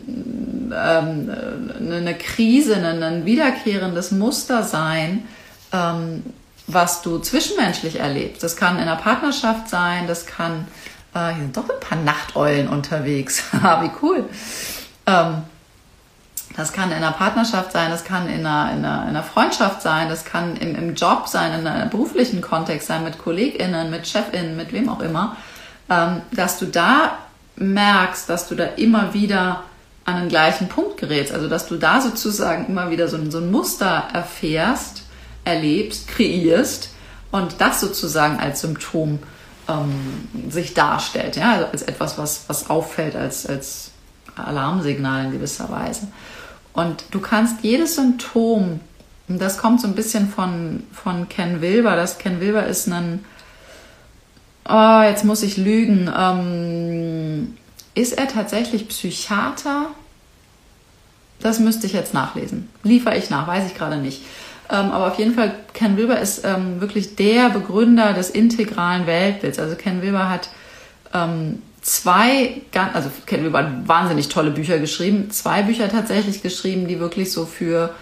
[0.74, 1.32] ähm,
[1.80, 5.28] eine Krise, ein wiederkehrendes Muster sein,
[5.74, 6.24] ähm,
[6.68, 8.44] was du zwischenmenschlich erlebst.
[8.44, 10.68] Das kann in einer Partnerschaft sein, das kann
[11.14, 13.44] äh, hier sind doch ein paar Nachteulen unterwegs.
[13.52, 14.26] Wie cool.
[15.06, 15.44] Ähm,
[16.56, 19.82] das kann in einer Partnerschaft sein, das kann in einer, in einer, in einer Freundschaft
[19.82, 24.06] sein, das kann im, im, Job sein, in einem beruflichen Kontext sein, mit KollegInnen, mit
[24.06, 25.38] ChefInnen, mit wem auch immer,
[26.32, 27.18] dass du da
[27.60, 29.64] merkst, dass du da immer wieder
[30.06, 31.34] an den gleichen Punkt gerätst.
[31.34, 35.04] Also, dass du da sozusagen immer wieder so ein, so ein Muster erfährst,
[35.46, 36.90] erlebst, kreierst
[37.32, 39.20] und das sozusagen als Symptom
[39.68, 43.92] ähm, sich darstellt, ja, also als etwas, was, was auffällt, als, als
[44.36, 46.08] Alarmsignal in gewisser Weise.
[46.74, 48.80] Und du kannst jedes Symptom,
[49.28, 53.26] das kommt so ein bisschen von, von Ken Wilber, das Ken Wilber ist ein,
[54.70, 57.58] oh, jetzt muss ich lügen, ähm,
[57.96, 59.88] ist er tatsächlich Psychiater?
[61.40, 62.70] Das müsste ich jetzt nachlesen.
[62.84, 64.22] Liefere ich nach, weiß ich gerade nicht.
[64.70, 69.58] Ähm, aber auf jeden Fall, Ken Wilber ist ähm, wirklich der Begründer des integralen Weltbilds.
[69.58, 70.50] Also Ken Wilber hat
[71.14, 72.62] ähm, zwei,
[72.94, 77.46] also Ken Wilber hat wahnsinnig tolle Bücher geschrieben, zwei Bücher tatsächlich geschrieben, die wirklich so
[77.46, 77.94] für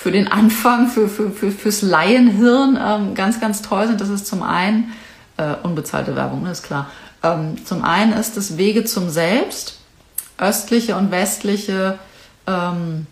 [0.00, 4.00] für den Anfang, für, für, für, fürs Laienhirn ähm, ganz, ganz toll sind.
[4.00, 4.92] Das ist zum einen,
[5.40, 6.88] äh, unbezahlte Werbung, ne, ist klar.
[7.22, 9.80] Ähm, zum einen ist es Wege zum Selbst,
[10.38, 11.98] östliche und westliche
[12.46, 13.06] ähm,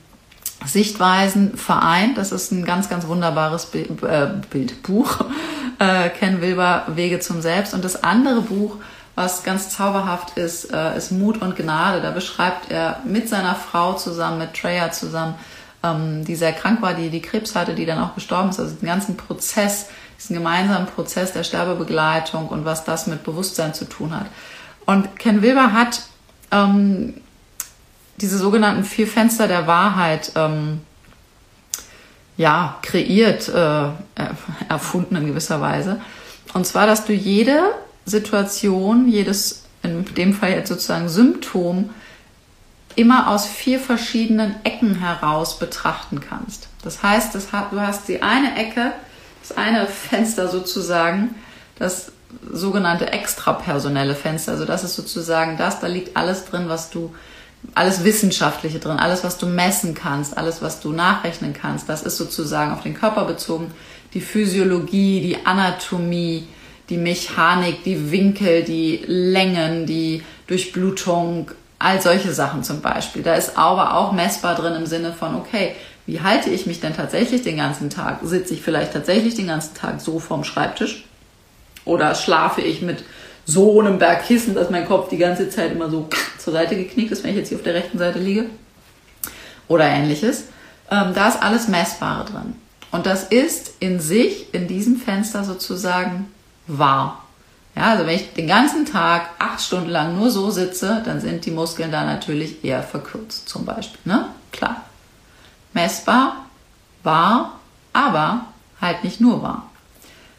[0.64, 2.18] Sichtweisen vereint.
[2.18, 5.24] Das ist ein ganz, ganz wunderbares Bild, äh, Bildbuch.
[5.80, 7.72] Äh, Ken Wilber, Wege zum Selbst.
[7.72, 8.78] Und das andere Buch,
[9.14, 12.00] was ganz zauberhaft ist, äh, ist Mut und Gnade.
[12.00, 15.36] Da beschreibt er mit seiner Frau zusammen, mit Treya zusammen,
[15.84, 18.58] ähm, die sehr krank war, die die Krebs hatte, die dann auch gestorben ist.
[18.58, 19.86] Also den ganzen Prozess,
[20.18, 24.26] diesen gemeinsamen Prozess der Sterbebegleitung und was das mit Bewusstsein zu tun hat.
[24.84, 26.02] Und Ken Wilber hat
[26.50, 27.14] ähm,
[28.16, 30.80] diese sogenannten vier Fenster der Wahrheit ähm,
[32.36, 33.90] ja, kreiert, äh,
[34.68, 36.00] erfunden in gewisser Weise.
[36.54, 37.60] Und zwar, dass du jede
[38.06, 41.90] Situation, jedes, in dem Fall jetzt sozusagen Symptom,
[42.94, 46.68] immer aus vier verschiedenen Ecken heraus betrachten kannst.
[46.82, 48.92] Das heißt, das hat, du hast die eine Ecke,
[49.48, 51.34] das eine Fenster sozusagen,
[51.78, 52.12] das
[52.52, 54.52] sogenannte extrapersonelle Fenster.
[54.52, 57.14] Also das ist sozusagen das, da liegt alles drin, was du
[57.74, 61.88] alles Wissenschaftliche drin, alles, was du messen kannst, alles, was du nachrechnen kannst.
[61.88, 63.72] Das ist sozusagen auf den Körper bezogen.
[64.14, 66.46] Die Physiologie, die Anatomie,
[66.88, 73.22] die Mechanik, die Winkel, die Längen, die Durchblutung, all solche Sachen zum Beispiel.
[73.22, 75.74] Da ist aber auch messbar drin im Sinne von, okay,
[76.08, 78.20] wie halte ich mich denn tatsächlich den ganzen Tag?
[78.22, 81.04] Sitze ich vielleicht tatsächlich den ganzen Tag so vorm Schreibtisch?
[81.84, 83.04] Oder schlafe ich mit
[83.44, 87.12] so einem Berg Kissen, dass mein Kopf die ganze Zeit immer so zur Seite geknickt
[87.12, 88.46] ist, wenn ich jetzt hier auf der rechten Seite liege.
[89.68, 90.44] Oder ähnliches.
[90.90, 92.54] Ähm, da ist alles Messbare drin.
[92.90, 96.32] Und das ist in sich, in diesem Fenster sozusagen
[96.66, 97.22] wahr.
[97.76, 101.44] Ja, also wenn ich den ganzen Tag acht Stunden lang nur so sitze, dann sind
[101.44, 104.00] die Muskeln da natürlich eher verkürzt, zum Beispiel.
[104.06, 104.28] Ne?
[104.52, 104.86] Klar.
[105.78, 106.44] Messbar,
[107.04, 107.60] wahr,
[107.92, 108.46] aber
[108.80, 109.70] halt nicht nur wahr.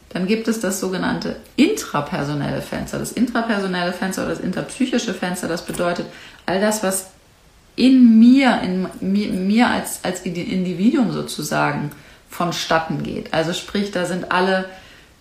[0.09, 2.99] Dann gibt es das sogenannte intrapersonelle Fenster.
[2.99, 6.07] Das intrapersonelle Fenster oder das interpsychische Fenster, das bedeutet
[6.45, 7.11] all das, was
[7.77, 11.91] in mir, in mir, mir als, als Individuum sozusagen
[12.29, 13.33] vonstatten geht.
[13.33, 14.65] Also sprich, da sind alle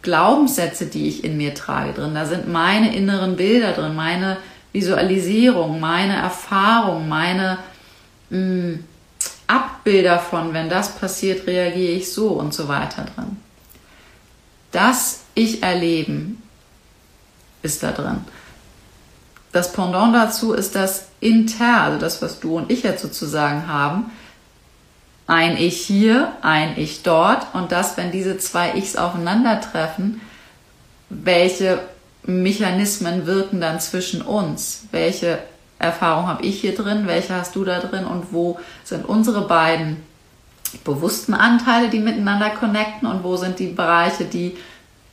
[0.02, 2.14] Glaubenssätze, die ich in mir trage drin.
[2.14, 4.38] Da sind meine inneren Bilder drin, meine
[4.72, 7.58] Visualisierung, meine Erfahrung, meine
[8.30, 8.84] mh, mm,
[9.48, 13.36] Abbilder von, wenn das passiert, reagiere ich so und so weiter drin
[14.72, 16.42] das Ich-Erleben
[17.62, 18.20] ist da drin.
[19.52, 24.10] Das Pendant dazu ist das Inter, also das, was du und ich jetzt sozusagen haben.
[25.26, 30.20] Ein Ich hier, ein Ich dort und das, wenn diese zwei Ichs aufeinandertreffen,
[31.10, 31.80] welche
[32.24, 34.84] Mechanismen wirken dann zwischen uns?
[34.90, 35.38] Welche
[35.78, 37.06] Erfahrung habe ich hier drin?
[37.06, 38.04] Welche hast du da drin?
[38.04, 39.98] Und wo sind unsere beiden
[40.84, 44.56] bewussten Anteile, die miteinander connecten und wo sind die Bereiche, die,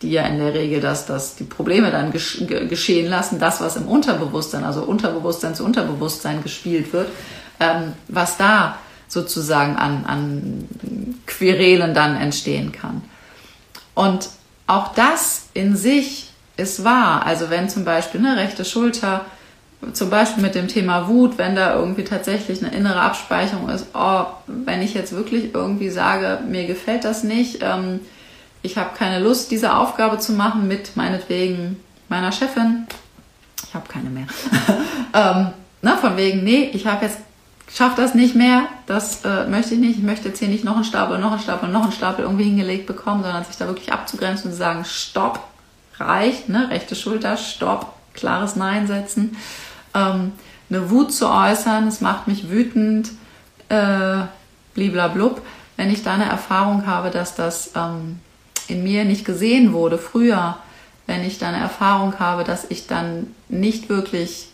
[0.01, 3.87] die ja in der Regel das, das die Probleme dann geschehen lassen, das, was im
[3.87, 7.07] Unterbewusstsein, also Unterbewusstsein zu Unterbewusstsein gespielt wird,
[7.59, 10.67] ähm, was da sozusagen an, an
[11.25, 13.03] Querelen dann entstehen kann.
[13.93, 14.29] Und
[14.67, 17.25] auch das in sich ist wahr.
[17.25, 19.25] Also wenn zum Beispiel eine rechte Schulter
[19.93, 24.25] zum Beispiel mit dem Thema Wut, wenn da irgendwie tatsächlich eine innere Abspeicherung ist, oh,
[24.47, 27.99] wenn ich jetzt wirklich irgendwie sage, mir gefällt das nicht, ähm,
[28.61, 31.77] ich habe keine Lust, diese Aufgabe zu machen mit meinetwegen
[32.09, 32.87] meiner Chefin,
[33.67, 34.27] ich habe keine mehr,
[35.13, 35.47] ähm,
[35.81, 37.19] na, von wegen, nee, ich habe jetzt
[37.71, 40.75] schaffe das nicht mehr, das äh, möchte ich nicht, ich möchte jetzt hier nicht noch
[40.75, 43.91] einen Stapel, noch einen Stapel, noch einen Stapel irgendwie hingelegt bekommen, sondern sich da wirklich
[43.91, 45.39] abzugrenzen und zu sagen, stopp,
[45.97, 49.35] reicht, ne, rechte Schulter, stopp, klares Nein setzen
[49.95, 50.33] ähm,
[50.69, 53.11] eine Wut zu äußern, es macht mich wütend,
[53.69, 54.21] äh,
[54.73, 55.41] bliblablub,
[55.77, 58.19] wenn ich da eine Erfahrung habe, dass das ähm,
[58.67, 60.57] in mir nicht gesehen wurde früher,
[61.07, 64.49] wenn ich da eine Erfahrung habe, dass ich dann nicht wirklich,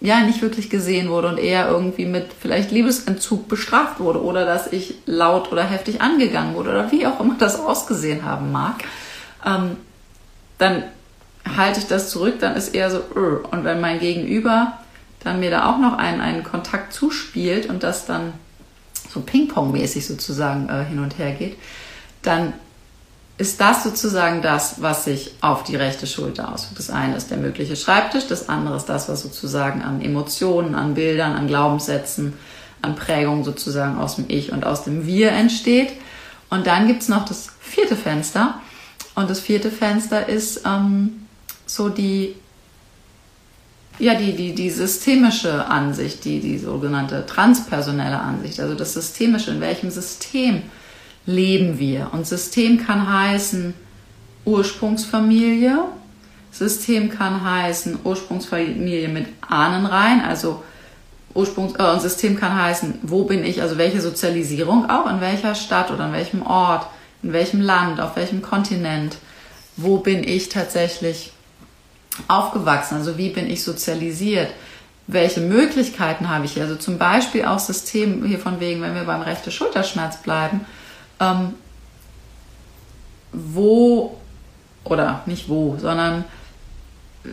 [0.00, 4.72] ja, nicht wirklich gesehen wurde und eher irgendwie mit vielleicht Liebesentzug bestraft wurde oder dass
[4.72, 8.84] ich laut oder heftig angegangen wurde oder wie auch immer das ausgesehen haben mag,
[9.44, 9.76] ähm,
[10.58, 10.84] dann
[11.56, 13.00] halte ich das zurück, dann ist eher so,
[13.50, 14.78] und wenn mein Gegenüber
[15.20, 18.34] dann mir da auch noch einen, einen Kontakt zuspielt und das dann
[19.10, 21.56] so Ping-Pong-mäßig sozusagen äh, hin und her geht,
[22.22, 22.52] dann
[23.36, 26.78] ist das sozusagen das, was sich auf die rechte Schulter auswirkt.
[26.78, 30.94] Das eine ist der mögliche Schreibtisch, das andere ist das, was sozusagen an Emotionen, an
[30.94, 32.34] Bildern, an Glaubenssätzen,
[32.82, 35.92] an Prägungen sozusagen aus dem Ich und aus dem Wir entsteht.
[36.50, 38.60] Und dann gibt es noch das vierte Fenster.
[39.16, 41.23] Und das vierte Fenster ist ähm,
[41.74, 42.36] so die,
[43.98, 49.60] ja, die, die, die systemische Ansicht, die, die sogenannte transpersonelle Ansicht, also das Systemische, in
[49.60, 50.62] welchem System
[51.26, 52.10] leben wir.
[52.12, 53.74] Und System kann heißen
[54.44, 55.78] Ursprungsfamilie,
[56.52, 60.62] System kann heißen Ursprungsfamilie mit Ahnenreihen, also
[61.34, 65.90] Ursprungs äh, System kann heißen, wo bin ich, also welche Sozialisierung auch, in welcher Stadt
[65.90, 66.86] oder in welchem Ort,
[67.24, 69.16] in welchem Land, auf welchem Kontinent,
[69.76, 71.33] wo bin ich tatsächlich
[72.28, 72.96] aufgewachsen?
[72.96, 74.50] Also wie bin ich sozialisiert?
[75.06, 76.62] Welche Möglichkeiten habe ich hier?
[76.62, 80.60] Also zum Beispiel auch System hier von wegen, wenn wir beim rechten Schulterschmerz bleiben,
[81.20, 81.54] ähm,
[83.32, 84.16] wo
[84.84, 86.24] oder nicht wo, sondern
[87.24, 87.28] äh,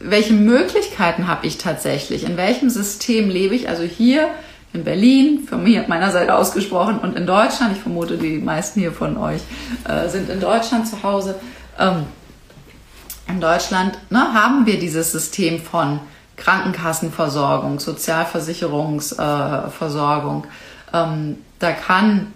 [0.00, 2.24] welche Möglichkeiten habe ich tatsächlich?
[2.24, 3.68] In welchem System lebe ich?
[3.68, 4.28] Also hier
[4.72, 7.74] in Berlin, von mir meiner Seite ausgesprochen, und in Deutschland.
[7.74, 9.40] Ich vermute, die meisten hier von euch
[9.88, 11.36] äh, sind in Deutschland zu Hause.
[11.78, 12.04] Ähm,
[13.28, 16.00] in Deutschland ne, haben wir dieses System von
[16.36, 20.44] Krankenkassenversorgung, Sozialversicherungsversorgung.
[20.92, 22.32] Äh, ähm, da kann,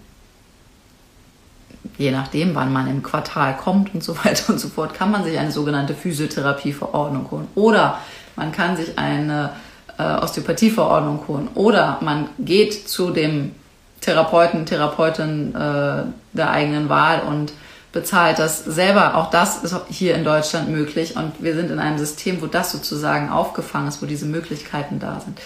[1.98, 5.24] je nachdem, wann man im Quartal kommt und so weiter und so fort, kann man
[5.24, 7.48] sich eine sogenannte Physiotherapieverordnung holen.
[7.54, 7.98] Oder
[8.36, 9.52] man kann sich eine
[9.98, 11.48] äh, Osteopathieverordnung holen.
[11.54, 13.54] Oder man geht zu dem
[14.00, 17.52] Therapeuten, Therapeutin äh, der eigenen Wahl und
[17.92, 19.16] bezahlt das selber.
[19.16, 22.72] Auch das ist hier in Deutschland möglich und wir sind in einem System, wo das
[22.72, 25.40] sozusagen aufgefangen ist, wo diese Möglichkeiten da sind.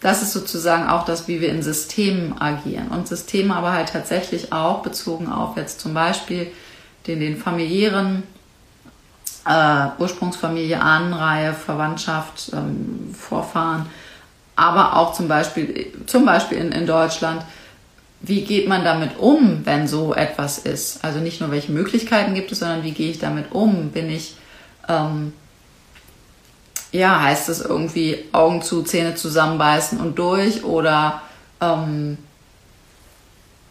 [0.00, 2.88] Das ist sozusagen auch das, wie wir in Systemen agieren.
[2.88, 6.50] Und Systeme aber halt tatsächlich auch bezogen auf jetzt zum Beispiel
[7.06, 8.24] den, den familiären
[9.46, 13.86] äh, Ursprungsfamilie, Ahnenreihe, Verwandtschaft, ähm, Vorfahren,
[14.56, 17.42] aber auch zum Beispiel, zum Beispiel in, in Deutschland
[18.22, 21.04] wie geht man damit um, wenn so etwas ist?
[21.04, 23.90] Also nicht nur, welche Möglichkeiten gibt es, sondern wie gehe ich damit um?
[23.90, 24.36] Bin ich,
[24.88, 25.32] ähm,
[26.92, 31.22] ja, heißt es irgendwie Augen zu, Zähne zusammenbeißen und durch oder
[31.60, 32.16] ähm,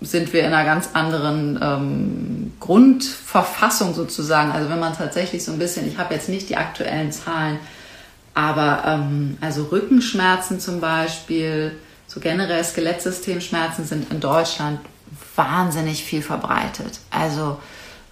[0.02, 4.52] sind wir in einer ganz anderen ähm, Grundverfassung sozusagen?
[4.52, 7.60] Also wenn man tatsächlich so ein bisschen, ich habe jetzt nicht die aktuellen Zahlen,
[8.34, 11.78] aber ähm, also Rückenschmerzen zum Beispiel,
[12.14, 14.82] so generell Skelettsystemschmerzen sind in Deutschland
[15.38, 17.00] wahnsinnig viel verbreitet.
[17.10, 17.58] Also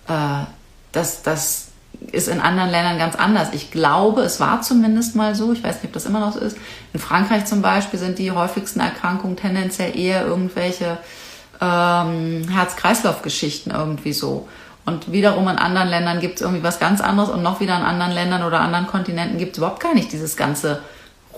[0.07, 0.45] äh,
[0.93, 1.67] das, das
[2.13, 3.49] ist in anderen Ländern ganz anders.
[3.51, 6.39] Ich glaube, es war zumindest mal so, ich weiß nicht, ob das immer noch so
[6.39, 6.55] ist.
[6.93, 10.97] In Frankreich zum Beispiel sind die häufigsten Erkrankungen tendenziell eher irgendwelche
[11.59, 14.47] ähm, Herz-Kreislauf-Geschichten irgendwie so.
[14.85, 17.83] Und wiederum in anderen Ländern gibt es irgendwie was ganz anderes und noch wieder in
[17.83, 20.81] anderen Ländern oder anderen Kontinenten gibt es überhaupt gar nicht dieses ganze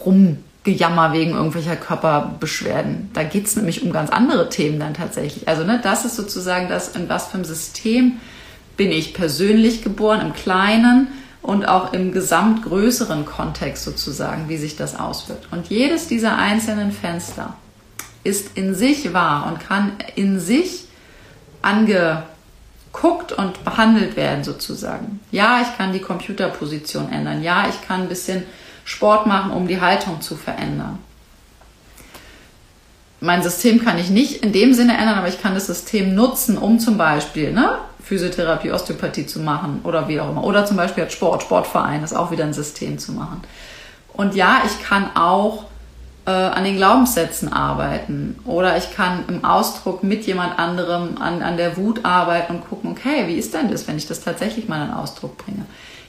[0.06, 3.10] Rum Gejammer wegen irgendwelcher Körperbeschwerden.
[3.14, 5.48] Da geht es nämlich um ganz andere Themen dann tatsächlich.
[5.48, 8.20] Also ne, das ist sozusagen das, in was für einem System
[8.78, 11.08] bin ich persönlich geboren, im Kleinen
[11.42, 15.48] und auch im gesamtgrößeren Kontext sozusagen, wie sich das auswirkt.
[15.52, 17.56] Und jedes dieser einzelnen Fenster
[18.24, 20.86] ist in sich wahr und kann in sich
[21.64, 25.20] angeguckt und behandelt werden sozusagen.
[25.32, 27.42] Ja, ich kann die Computerposition ändern.
[27.42, 28.44] Ja, ich kann ein bisschen
[28.84, 31.00] Sport machen, um die Haltung zu verändern.
[33.20, 36.58] Mein System kann ich nicht in dem Sinne ändern, aber ich kann das System nutzen,
[36.58, 40.44] um zum Beispiel ne, Physiotherapie, Osteopathie zu machen oder wie auch immer.
[40.44, 43.42] Oder zum Beispiel als Sport, Sportverein ist auch wieder ein System zu machen.
[44.14, 45.66] Und ja, ich kann auch
[46.26, 51.58] äh, an den Glaubenssätzen arbeiten oder ich kann im Ausdruck mit jemand anderem an, an
[51.58, 54.84] der Wut arbeiten und gucken, okay, wie ist denn das, wenn ich das tatsächlich mal
[54.86, 55.66] in Ausdruck bringe?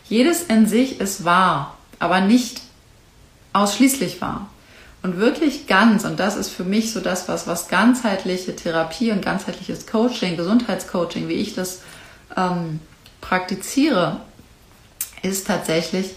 [0.09, 2.62] Jedes in sich ist wahr, aber nicht
[3.53, 4.49] ausschließlich wahr.
[5.03, 9.25] Und wirklich ganz, und das ist für mich so das, was, was ganzheitliche Therapie und
[9.25, 11.81] ganzheitliches Coaching, Gesundheitscoaching, wie ich das
[12.37, 12.79] ähm,
[13.21, 14.21] praktiziere,
[15.23, 16.15] ist tatsächlich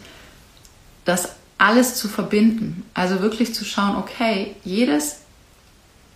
[1.03, 2.85] das alles zu verbinden.
[2.93, 5.17] Also wirklich zu schauen, okay, jedes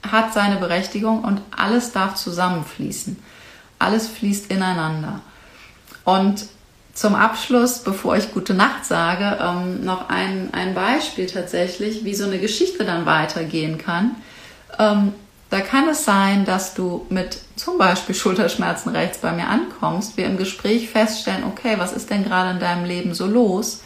[0.04, 3.18] hat seine Berechtigung und alles darf zusammenfließen.
[3.80, 5.22] Alles fließt ineinander.
[6.04, 6.46] Und
[7.00, 12.26] zum Abschluss, bevor ich gute Nacht sage, ähm, noch ein, ein Beispiel tatsächlich, wie so
[12.26, 14.18] eine Geschichte dann weitergehen kann.
[14.78, 15.14] Ähm,
[15.50, 20.26] da kann es sein, dass du mit zum Beispiel Schulterschmerzen rechts bei mir ankommst, wir
[20.26, 23.82] im Gespräch feststellen, okay, was ist denn gerade in deinem Leben so los?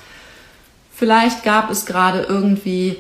[0.92, 2.98] Vielleicht gab es gerade irgendwie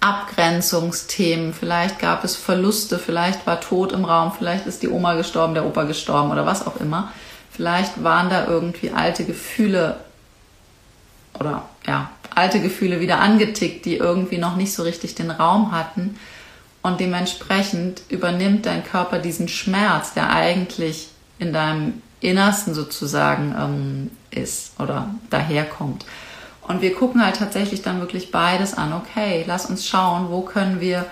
[0.00, 5.52] Abgrenzungsthemen, vielleicht gab es Verluste, vielleicht war Tod im Raum, vielleicht ist die Oma gestorben,
[5.52, 7.12] der Opa gestorben oder was auch immer.
[7.52, 10.00] Vielleicht waren da irgendwie alte Gefühle
[11.38, 16.18] oder ja, alte Gefühle wieder angetickt, die irgendwie noch nicht so richtig den Raum hatten.
[16.82, 24.80] Und dementsprechend übernimmt dein Körper diesen Schmerz, der eigentlich in deinem Innersten sozusagen ähm, ist
[24.80, 26.04] oder daherkommt.
[26.62, 28.92] Und wir gucken halt tatsächlich dann wirklich beides an.
[28.92, 31.06] Okay, lass uns schauen, wo können wir,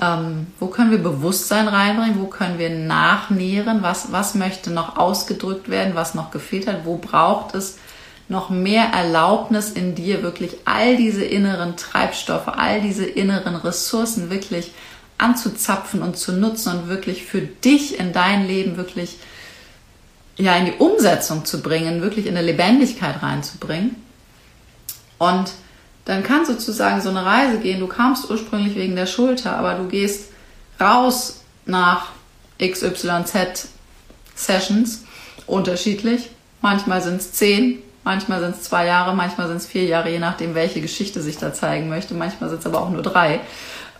[0.00, 5.68] ähm, wo können wir Bewusstsein reinbringen, wo können wir nachnähren, was, was möchte noch ausgedrückt
[5.68, 7.78] werden, was noch gefehlt hat, wo braucht es
[8.28, 14.72] noch mehr Erlaubnis in dir, wirklich all diese inneren Treibstoffe, all diese inneren Ressourcen wirklich
[15.18, 19.18] anzuzapfen und zu nutzen und wirklich für dich in dein Leben wirklich
[20.36, 23.96] ja in die Umsetzung zu bringen, wirklich in eine Lebendigkeit reinzubringen.
[25.18, 25.52] Und
[26.06, 27.80] dann kann sozusagen so eine Reise gehen.
[27.80, 30.30] Du kamst ursprünglich wegen der Schulter, aber du gehst
[30.80, 32.12] raus nach
[32.58, 33.68] XYZ
[34.34, 35.04] Sessions,
[35.46, 36.30] unterschiedlich.
[36.62, 40.18] Manchmal sind es zehn, manchmal sind es zwei Jahre, manchmal sind es vier Jahre, je
[40.18, 42.14] nachdem, welche Geschichte sich da zeigen möchte.
[42.14, 43.40] Manchmal sind es aber auch nur drei.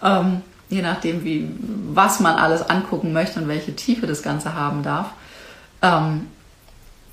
[0.02, 1.48] Ähm, je nachdem, wie,
[1.92, 5.10] was man alles angucken möchte und welche Tiefe das Ganze haben darf.
[5.82, 6.28] Ähm,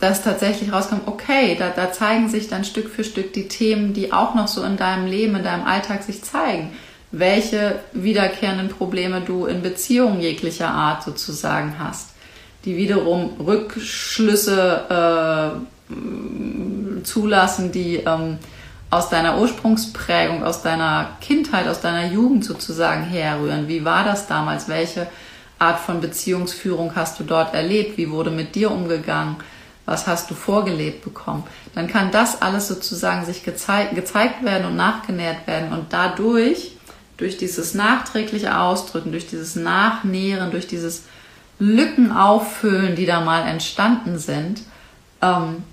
[0.03, 4.11] dass tatsächlich rauskommt, okay, da, da zeigen sich dann Stück für Stück die Themen, die
[4.11, 6.73] auch noch so in deinem Leben, in deinem Alltag sich zeigen.
[7.11, 12.09] Welche wiederkehrenden Probleme du in Beziehungen jeglicher Art sozusagen hast,
[12.65, 14.85] die wiederum Rückschlüsse
[15.89, 15.93] äh,
[17.03, 18.39] zulassen, die ähm,
[18.89, 23.69] aus deiner Ursprungsprägung, aus deiner Kindheit, aus deiner Jugend sozusagen herrühren.
[23.69, 24.67] Wie war das damals?
[24.67, 25.07] Welche
[25.59, 27.97] Art von Beziehungsführung hast du dort erlebt?
[27.97, 29.37] Wie wurde mit dir umgegangen?
[29.86, 31.43] Was hast du vorgelebt bekommen,
[31.75, 36.77] dann kann das alles sozusagen sich gezeigt, gezeigt werden und nachgenährt werden und dadurch,
[37.17, 41.03] durch dieses nachträgliche Ausdrücken, durch dieses Nachnähren, durch dieses
[41.59, 44.61] Lücken auffüllen, die da mal entstanden sind,
[45.21, 45.63] ähm,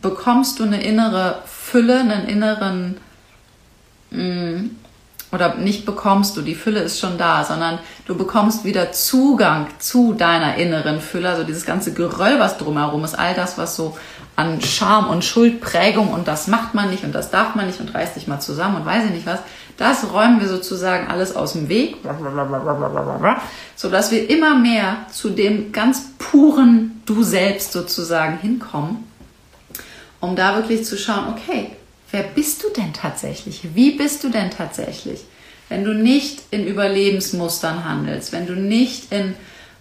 [0.00, 2.96] bekommst du eine innere Fülle, einen inneren
[4.10, 4.76] mh, mm,
[5.36, 10.14] oder nicht bekommst du, die Fülle ist schon da, sondern du bekommst wieder Zugang zu
[10.14, 13.96] deiner inneren Fülle, also dieses ganze Geröll, was drumherum ist, all das, was so
[14.34, 17.94] an Scham und Schuldprägung und das macht man nicht und das darf man nicht und
[17.94, 19.40] reißt dich mal zusammen und weiß ich nicht was,
[19.76, 21.96] das räumen wir sozusagen alles aus dem Weg,
[23.76, 29.04] so dass wir immer mehr zu dem ganz puren Du selbst sozusagen hinkommen,
[30.20, 31.75] um da wirklich zu schauen, okay,
[32.10, 33.62] wer bist du denn tatsächlich?
[33.74, 35.24] Wie bist du denn tatsächlich?
[35.68, 39.34] Wenn du nicht in Überlebensmustern handelst, wenn du nicht in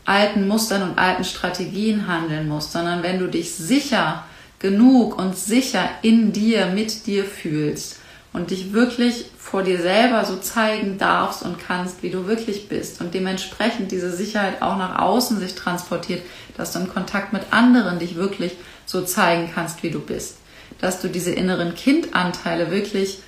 [0.05, 4.23] alten Mustern und alten Strategien handeln musst, sondern wenn du dich sicher
[4.59, 7.97] genug und sicher in dir, mit dir fühlst
[8.33, 12.99] und dich wirklich vor dir selber so zeigen darfst und kannst, wie du wirklich bist
[12.99, 16.23] und dementsprechend diese Sicherheit auch nach außen sich transportiert,
[16.57, 18.53] dass du im Kontakt mit anderen dich wirklich
[18.85, 20.37] so zeigen kannst, wie du bist
[20.85, 23.19] dass du diese inneren Kindanteile wirklich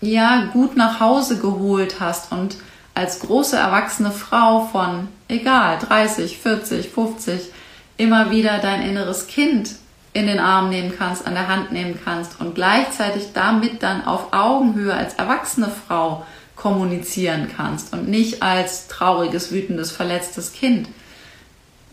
[0.00, 2.56] ja gut nach Hause geholt hast und
[2.94, 7.50] als große erwachsene Frau von egal 30, 40, 50
[7.96, 9.70] immer wieder dein inneres Kind
[10.12, 14.32] in den Arm nehmen kannst, an der Hand nehmen kannst und gleichzeitig damit dann auf
[14.32, 20.88] Augenhöhe als erwachsene Frau kommunizieren kannst und nicht als trauriges, wütendes, verletztes Kind.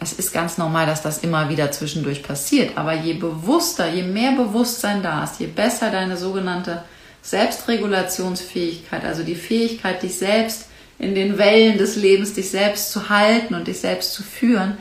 [0.02, 4.32] Es ist ganz normal, dass das immer wieder zwischendurch passiert, aber je bewusster, je mehr
[4.32, 6.84] Bewusstsein da ist, je besser deine sogenannte
[7.22, 10.68] Selbstregulationsfähigkeit, also die Fähigkeit, dich selbst
[11.00, 14.78] in den Wellen des Lebens, dich selbst zu halten und dich selbst zu führen,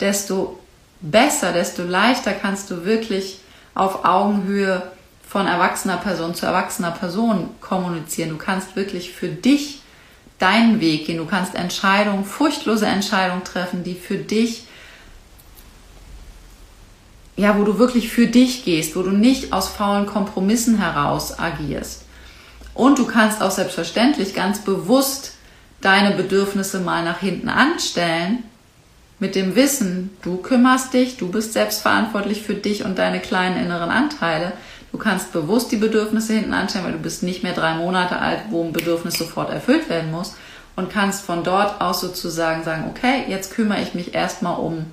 [0.00, 0.58] desto
[1.02, 3.40] besser, desto leichter kannst du wirklich
[3.74, 4.82] auf Augenhöhe
[5.28, 8.30] von erwachsener Person zu erwachsener Person kommunizieren.
[8.30, 9.81] Du kannst wirklich für dich
[10.42, 11.18] deinen Weg gehen.
[11.18, 14.64] Du kannst Entscheidungen, furchtlose Entscheidungen treffen, die für dich,
[17.36, 22.04] ja, wo du wirklich für dich gehst, wo du nicht aus faulen Kompromissen heraus agierst.
[22.74, 25.34] Und du kannst auch selbstverständlich ganz bewusst
[25.80, 28.44] deine Bedürfnisse mal nach hinten anstellen,
[29.18, 33.90] mit dem Wissen, du kümmerst dich, du bist selbstverantwortlich für dich und deine kleinen inneren
[33.90, 34.52] Anteile.
[34.92, 38.40] Du kannst bewusst die Bedürfnisse hinten anstellen, weil du bist nicht mehr drei Monate alt,
[38.50, 40.34] wo ein Bedürfnis sofort erfüllt werden muss
[40.76, 44.86] und kannst von dort aus sozusagen sagen, okay, jetzt kümmere ich mich erstmal um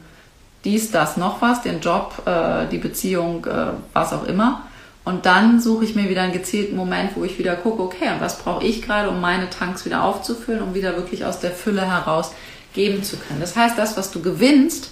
[0.63, 4.63] dies, das, noch was, den Job, äh, die Beziehung, äh, was auch immer.
[5.05, 8.21] Und dann suche ich mir wieder einen gezielten Moment, wo ich wieder gucke, okay, und
[8.21, 11.81] was brauche ich gerade, um meine Tanks wieder aufzufüllen, um wieder wirklich aus der Fülle
[11.81, 12.31] heraus
[12.73, 13.39] geben zu können.
[13.39, 14.91] Das heißt, das, was du gewinnst,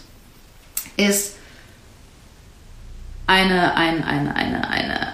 [0.95, 1.35] ist
[3.27, 5.13] eine, eine, eine, eine, eine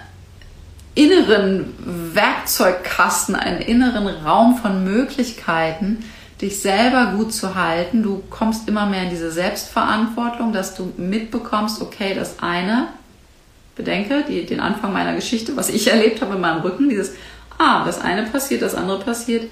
[0.96, 1.74] inneren
[2.14, 6.06] Werkzeugkasten, einen inneren Raum von Möglichkeiten,
[6.40, 8.04] dich selber gut zu halten.
[8.04, 12.90] Du kommst immer mehr in diese Selbstverantwortung, dass du mitbekommst, okay, das eine,
[13.76, 17.14] bedenke die, den Anfang meiner Geschichte, was ich erlebt habe in meinem Rücken, dieses,
[17.58, 19.50] ah, das eine passiert, das andere passiert,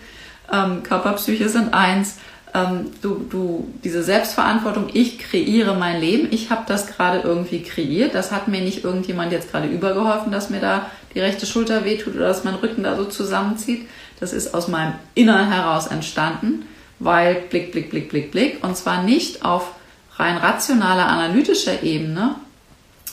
[0.51, 2.17] ähm, Körper, Psyche sind eins
[2.53, 8.13] ähm, du, du, diese Selbstverantwortung, ich kreiere mein Leben, ich habe das gerade irgendwie kreiert,
[8.13, 12.15] das hat mir nicht irgendjemand jetzt gerade übergeholfen, dass mir da die rechte Schulter wehtut
[12.15, 13.87] oder dass mein Rücken da so zusammenzieht.
[14.19, 16.65] Das ist aus meinem Innern heraus entstanden,
[16.99, 18.63] weil Blick, Blick, Blick, Blick, Blick.
[18.63, 19.73] Und zwar nicht auf
[20.17, 22.35] rein rationaler, analytischer Ebene,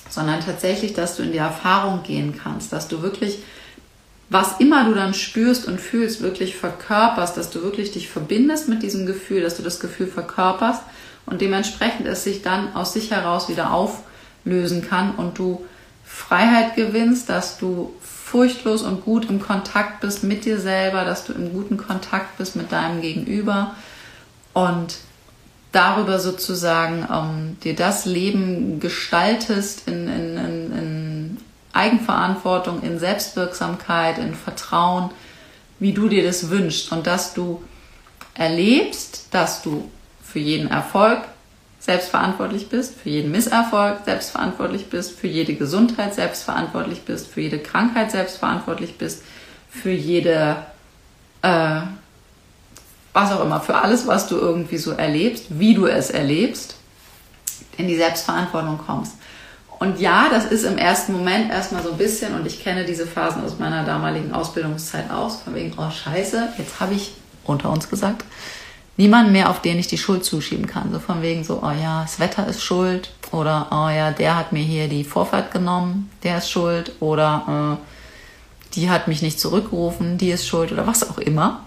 [0.08, 3.38] sondern tatsächlich, dass du in die Erfahrung gehen kannst, dass du wirklich
[4.30, 8.82] was immer du dann spürst und fühlst, wirklich verkörperst, dass du wirklich dich verbindest mit
[8.82, 10.82] diesem Gefühl, dass du das Gefühl verkörperst
[11.26, 15.64] und dementsprechend es sich dann aus sich heraus wieder auflösen kann und du
[16.04, 21.32] Freiheit gewinnst, dass du furchtlos und gut im Kontakt bist mit dir selber, dass du
[21.32, 23.74] im guten Kontakt bist mit deinem Gegenüber
[24.52, 24.96] und
[25.72, 30.57] darüber sozusagen ähm, dir das Leben gestaltest in, in, in, in
[31.78, 35.10] Eigenverantwortung, in Selbstwirksamkeit, in Vertrauen,
[35.78, 37.62] wie du dir das wünschst und dass du
[38.34, 39.88] erlebst, dass du
[40.22, 41.20] für jeden Erfolg
[41.78, 48.10] selbstverantwortlich bist, für jeden Misserfolg selbstverantwortlich bist, für jede Gesundheit selbstverantwortlich bist, für jede Krankheit
[48.10, 49.22] selbstverantwortlich bist,
[49.70, 50.56] für jede,
[51.42, 51.80] äh,
[53.12, 56.74] was auch immer, für alles, was du irgendwie so erlebst, wie du es erlebst,
[57.76, 59.12] in die Selbstverantwortung kommst.
[59.78, 63.06] Und ja, das ist im ersten Moment erstmal so ein bisschen, und ich kenne diese
[63.06, 67.12] Phasen aus meiner damaligen Ausbildungszeit aus, von wegen, oh scheiße, jetzt habe ich
[67.44, 68.24] unter uns gesagt,
[68.96, 70.92] niemanden mehr, auf den ich die Schuld zuschieben kann.
[70.92, 74.52] So von wegen so, oh ja, das Wetter ist schuld, oder oh ja, der hat
[74.52, 80.18] mir hier die Vorfahrt genommen, der ist schuld, oder äh, die hat mich nicht zurückgerufen,
[80.18, 81.64] die ist schuld, oder was auch immer.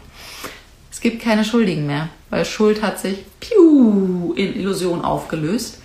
[0.92, 5.81] Es gibt keine Schuldigen mehr, weil Schuld hat sich piu, in Illusion aufgelöst.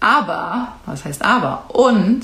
[0.00, 1.74] Aber, was heißt aber?
[1.74, 2.22] Und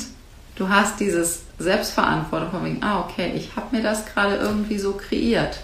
[0.56, 4.92] du hast dieses Selbstverantwortung von wegen, ah, okay, ich habe mir das gerade irgendwie so
[4.92, 5.58] kreiert.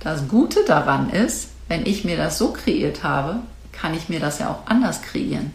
[0.00, 3.40] Das Gute daran ist, wenn ich mir das so kreiert habe,
[3.72, 5.52] kann ich mir das ja auch anders kreieren.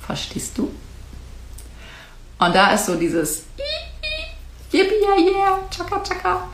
[0.00, 0.70] Verstehst du?
[2.38, 3.44] Und da ist so dieses
[4.72, 6.48] Yippie, yeah, yeah, chaka, chaka.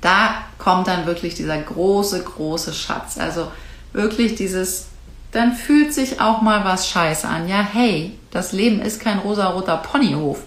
[0.00, 3.18] Da kommt dann wirklich dieser große, große Schatz.
[3.18, 3.50] Also
[3.92, 4.86] wirklich dieses
[5.34, 7.48] dann fühlt sich auch mal was scheiße an.
[7.48, 10.40] Ja, hey, das Leben ist kein rosaroter Ponyhof.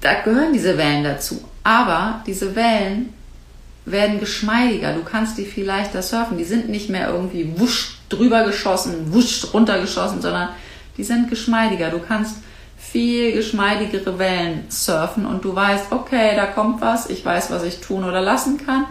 [0.00, 1.42] Da gehören diese Wellen dazu.
[1.64, 3.12] Aber diese Wellen
[3.86, 4.92] werden geschmeidiger.
[4.92, 6.36] Du kannst die viel leichter surfen.
[6.36, 10.50] Die sind nicht mehr irgendwie wusch drüber geschossen, wusch runtergeschossen, sondern
[10.96, 11.90] die sind geschmeidiger.
[11.90, 12.36] Du kannst
[12.78, 17.80] viel geschmeidigere Wellen surfen und du weißt, okay, da kommt was, ich weiß, was ich
[17.80, 18.86] tun oder lassen kann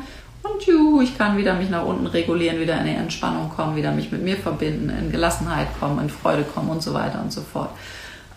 [0.46, 3.92] und juhu, ich kann wieder mich nach unten regulieren, wieder in die Entspannung kommen, wieder
[3.92, 7.42] mich mit mir verbinden, in Gelassenheit kommen, in Freude kommen und so weiter und so
[7.42, 7.70] fort.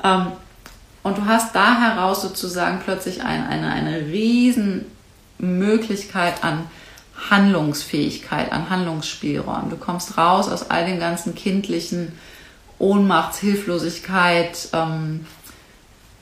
[0.03, 0.27] Ähm,
[1.03, 4.85] und du hast da heraus sozusagen plötzlich ein, eine, eine riesen
[5.39, 6.65] Möglichkeit an
[7.31, 9.71] Handlungsfähigkeit, an Handlungsspielraum.
[9.71, 12.13] Du kommst raus aus all den ganzen kindlichen
[12.79, 15.27] Ohnmachts, Hilflosigkeit, ähm,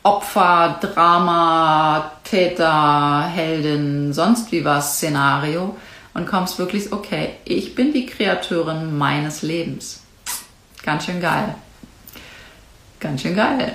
[0.06, 5.74] Opfer, Drama, Täter, Heldin, sonst wie was Szenario
[6.14, 10.04] und kommst wirklich, okay, ich bin die Kreateurin meines Lebens.
[10.84, 11.56] Ganz schön geil.
[13.00, 13.72] Ganz schön geil.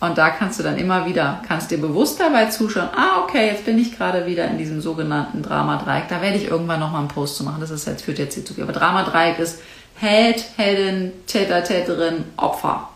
[0.00, 3.66] Und da kannst du dann immer wieder, kannst dir bewusst dabei zuschauen, ah, okay, jetzt
[3.66, 6.08] bin ich gerade wieder in diesem sogenannten Drama-Dreieck.
[6.08, 7.60] Da werde ich irgendwann nochmal einen Post zu machen.
[7.60, 8.64] Das ist jetzt, führt jetzt hier zu viel.
[8.64, 9.60] Aber Drama-Dreieck ist
[9.94, 12.88] Held, Heldin, Täter, Täterin, Opfer.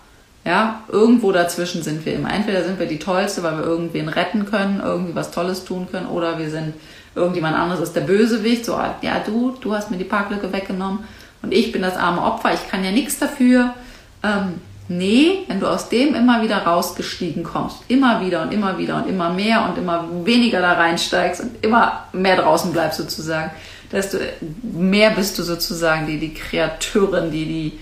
[0.45, 2.33] Ja, irgendwo dazwischen sind wir immer.
[2.33, 6.07] Entweder sind wir die Tollste, weil wir irgendwen retten können, irgendwie was Tolles tun können,
[6.07, 6.75] oder wir sind
[7.15, 11.01] irgendjemand anderes ist der Bösewicht, so, ja, du, du hast mir die Parklücke weggenommen
[11.43, 13.75] und ich bin das arme Opfer, ich kann ja nichts dafür.
[14.23, 14.55] Ähm,
[14.89, 19.09] Nee, wenn du aus dem immer wieder rausgestiegen kommst, immer wieder und immer wieder und
[19.09, 23.53] immer mehr und immer weniger da reinsteigst und immer mehr draußen bleibst sozusagen,
[23.91, 24.19] desto
[24.63, 27.79] mehr bist du sozusagen die, die Kreateurin, die, die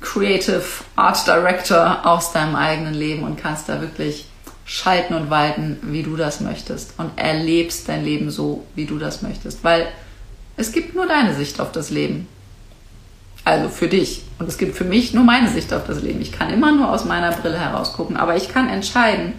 [0.00, 0.62] Creative
[0.96, 4.26] Art Director aus deinem eigenen Leben und kannst da wirklich
[4.64, 9.20] schalten und walten, wie du das möchtest und erlebst dein Leben so, wie du das
[9.20, 9.88] möchtest, weil
[10.56, 12.28] es gibt nur deine Sicht auf das Leben.
[13.44, 14.22] Also für dich.
[14.38, 16.20] Und es gibt für mich nur meine Sicht auf das Leben.
[16.20, 19.32] Ich kann immer nur aus meiner Brille heraus gucken, aber ich kann entscheiden,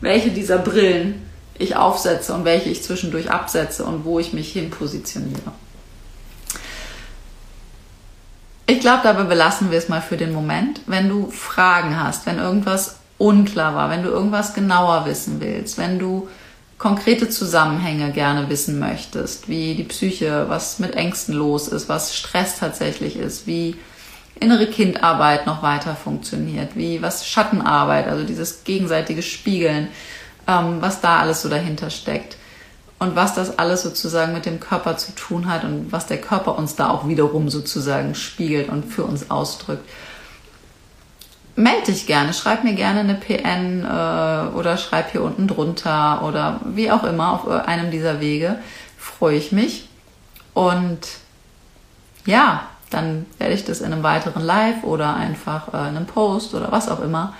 [0.00, 1.22] welche dieser Brillen
[1.58, 5.52] ich aufsetze und welche ich zwischendurch absetze und wo ich mich hin positioniere.
[8.70, 10.82] Ich glaube, dabei belassen wir es mal für den Moment.
[10.86, 15.98] Wenn du Fragen hast, wenn irgendwas unklar war, wenn du irgendwas genauer wissen willst, wenn
[15.98, 16.28] du
[16.78, 22.60] konkrete Zusammenhänge gerne wissen möchtest, wie die Psyche, was mit Ängsten los ist, was Stress
[22.60, 23.74] tatsächlich ist, wie
[24.38, 29.88] innere Kindarbeit noch weiter funktioniert, wie was Schattenarbeit, also dieses gegenseitige Spiegeln,
[30.46, 32.36] ähm, was da alles so dahinter steckt
[33.00, 36.56] und was das alles sozusagen mit dem Körper zu tun hat und was der Körper
[36.56, 39.82] uns da auch wiederum sozusagen spiegelt und für uns ausdrückt
[41.60, 46.60] melde dich gerne, schreib mir gerne eine PN äh, oder schreib hier unten drunter oder
[46.64, 48.58] wie auch immer auf einem dieser Wege.
[48.98, 49.88] Freue ich mich.
[50.54, 51.00] Und
[52.26, 56.54] ja, dann werde ich das in einem weiteren Live oder einfach äh, in einem Post
[56.54, 57.34] oder was auch immer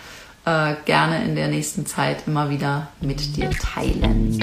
[0.45, 4.39] äh, gerne in der nächsten Zeit immer wieder mit dir teilen.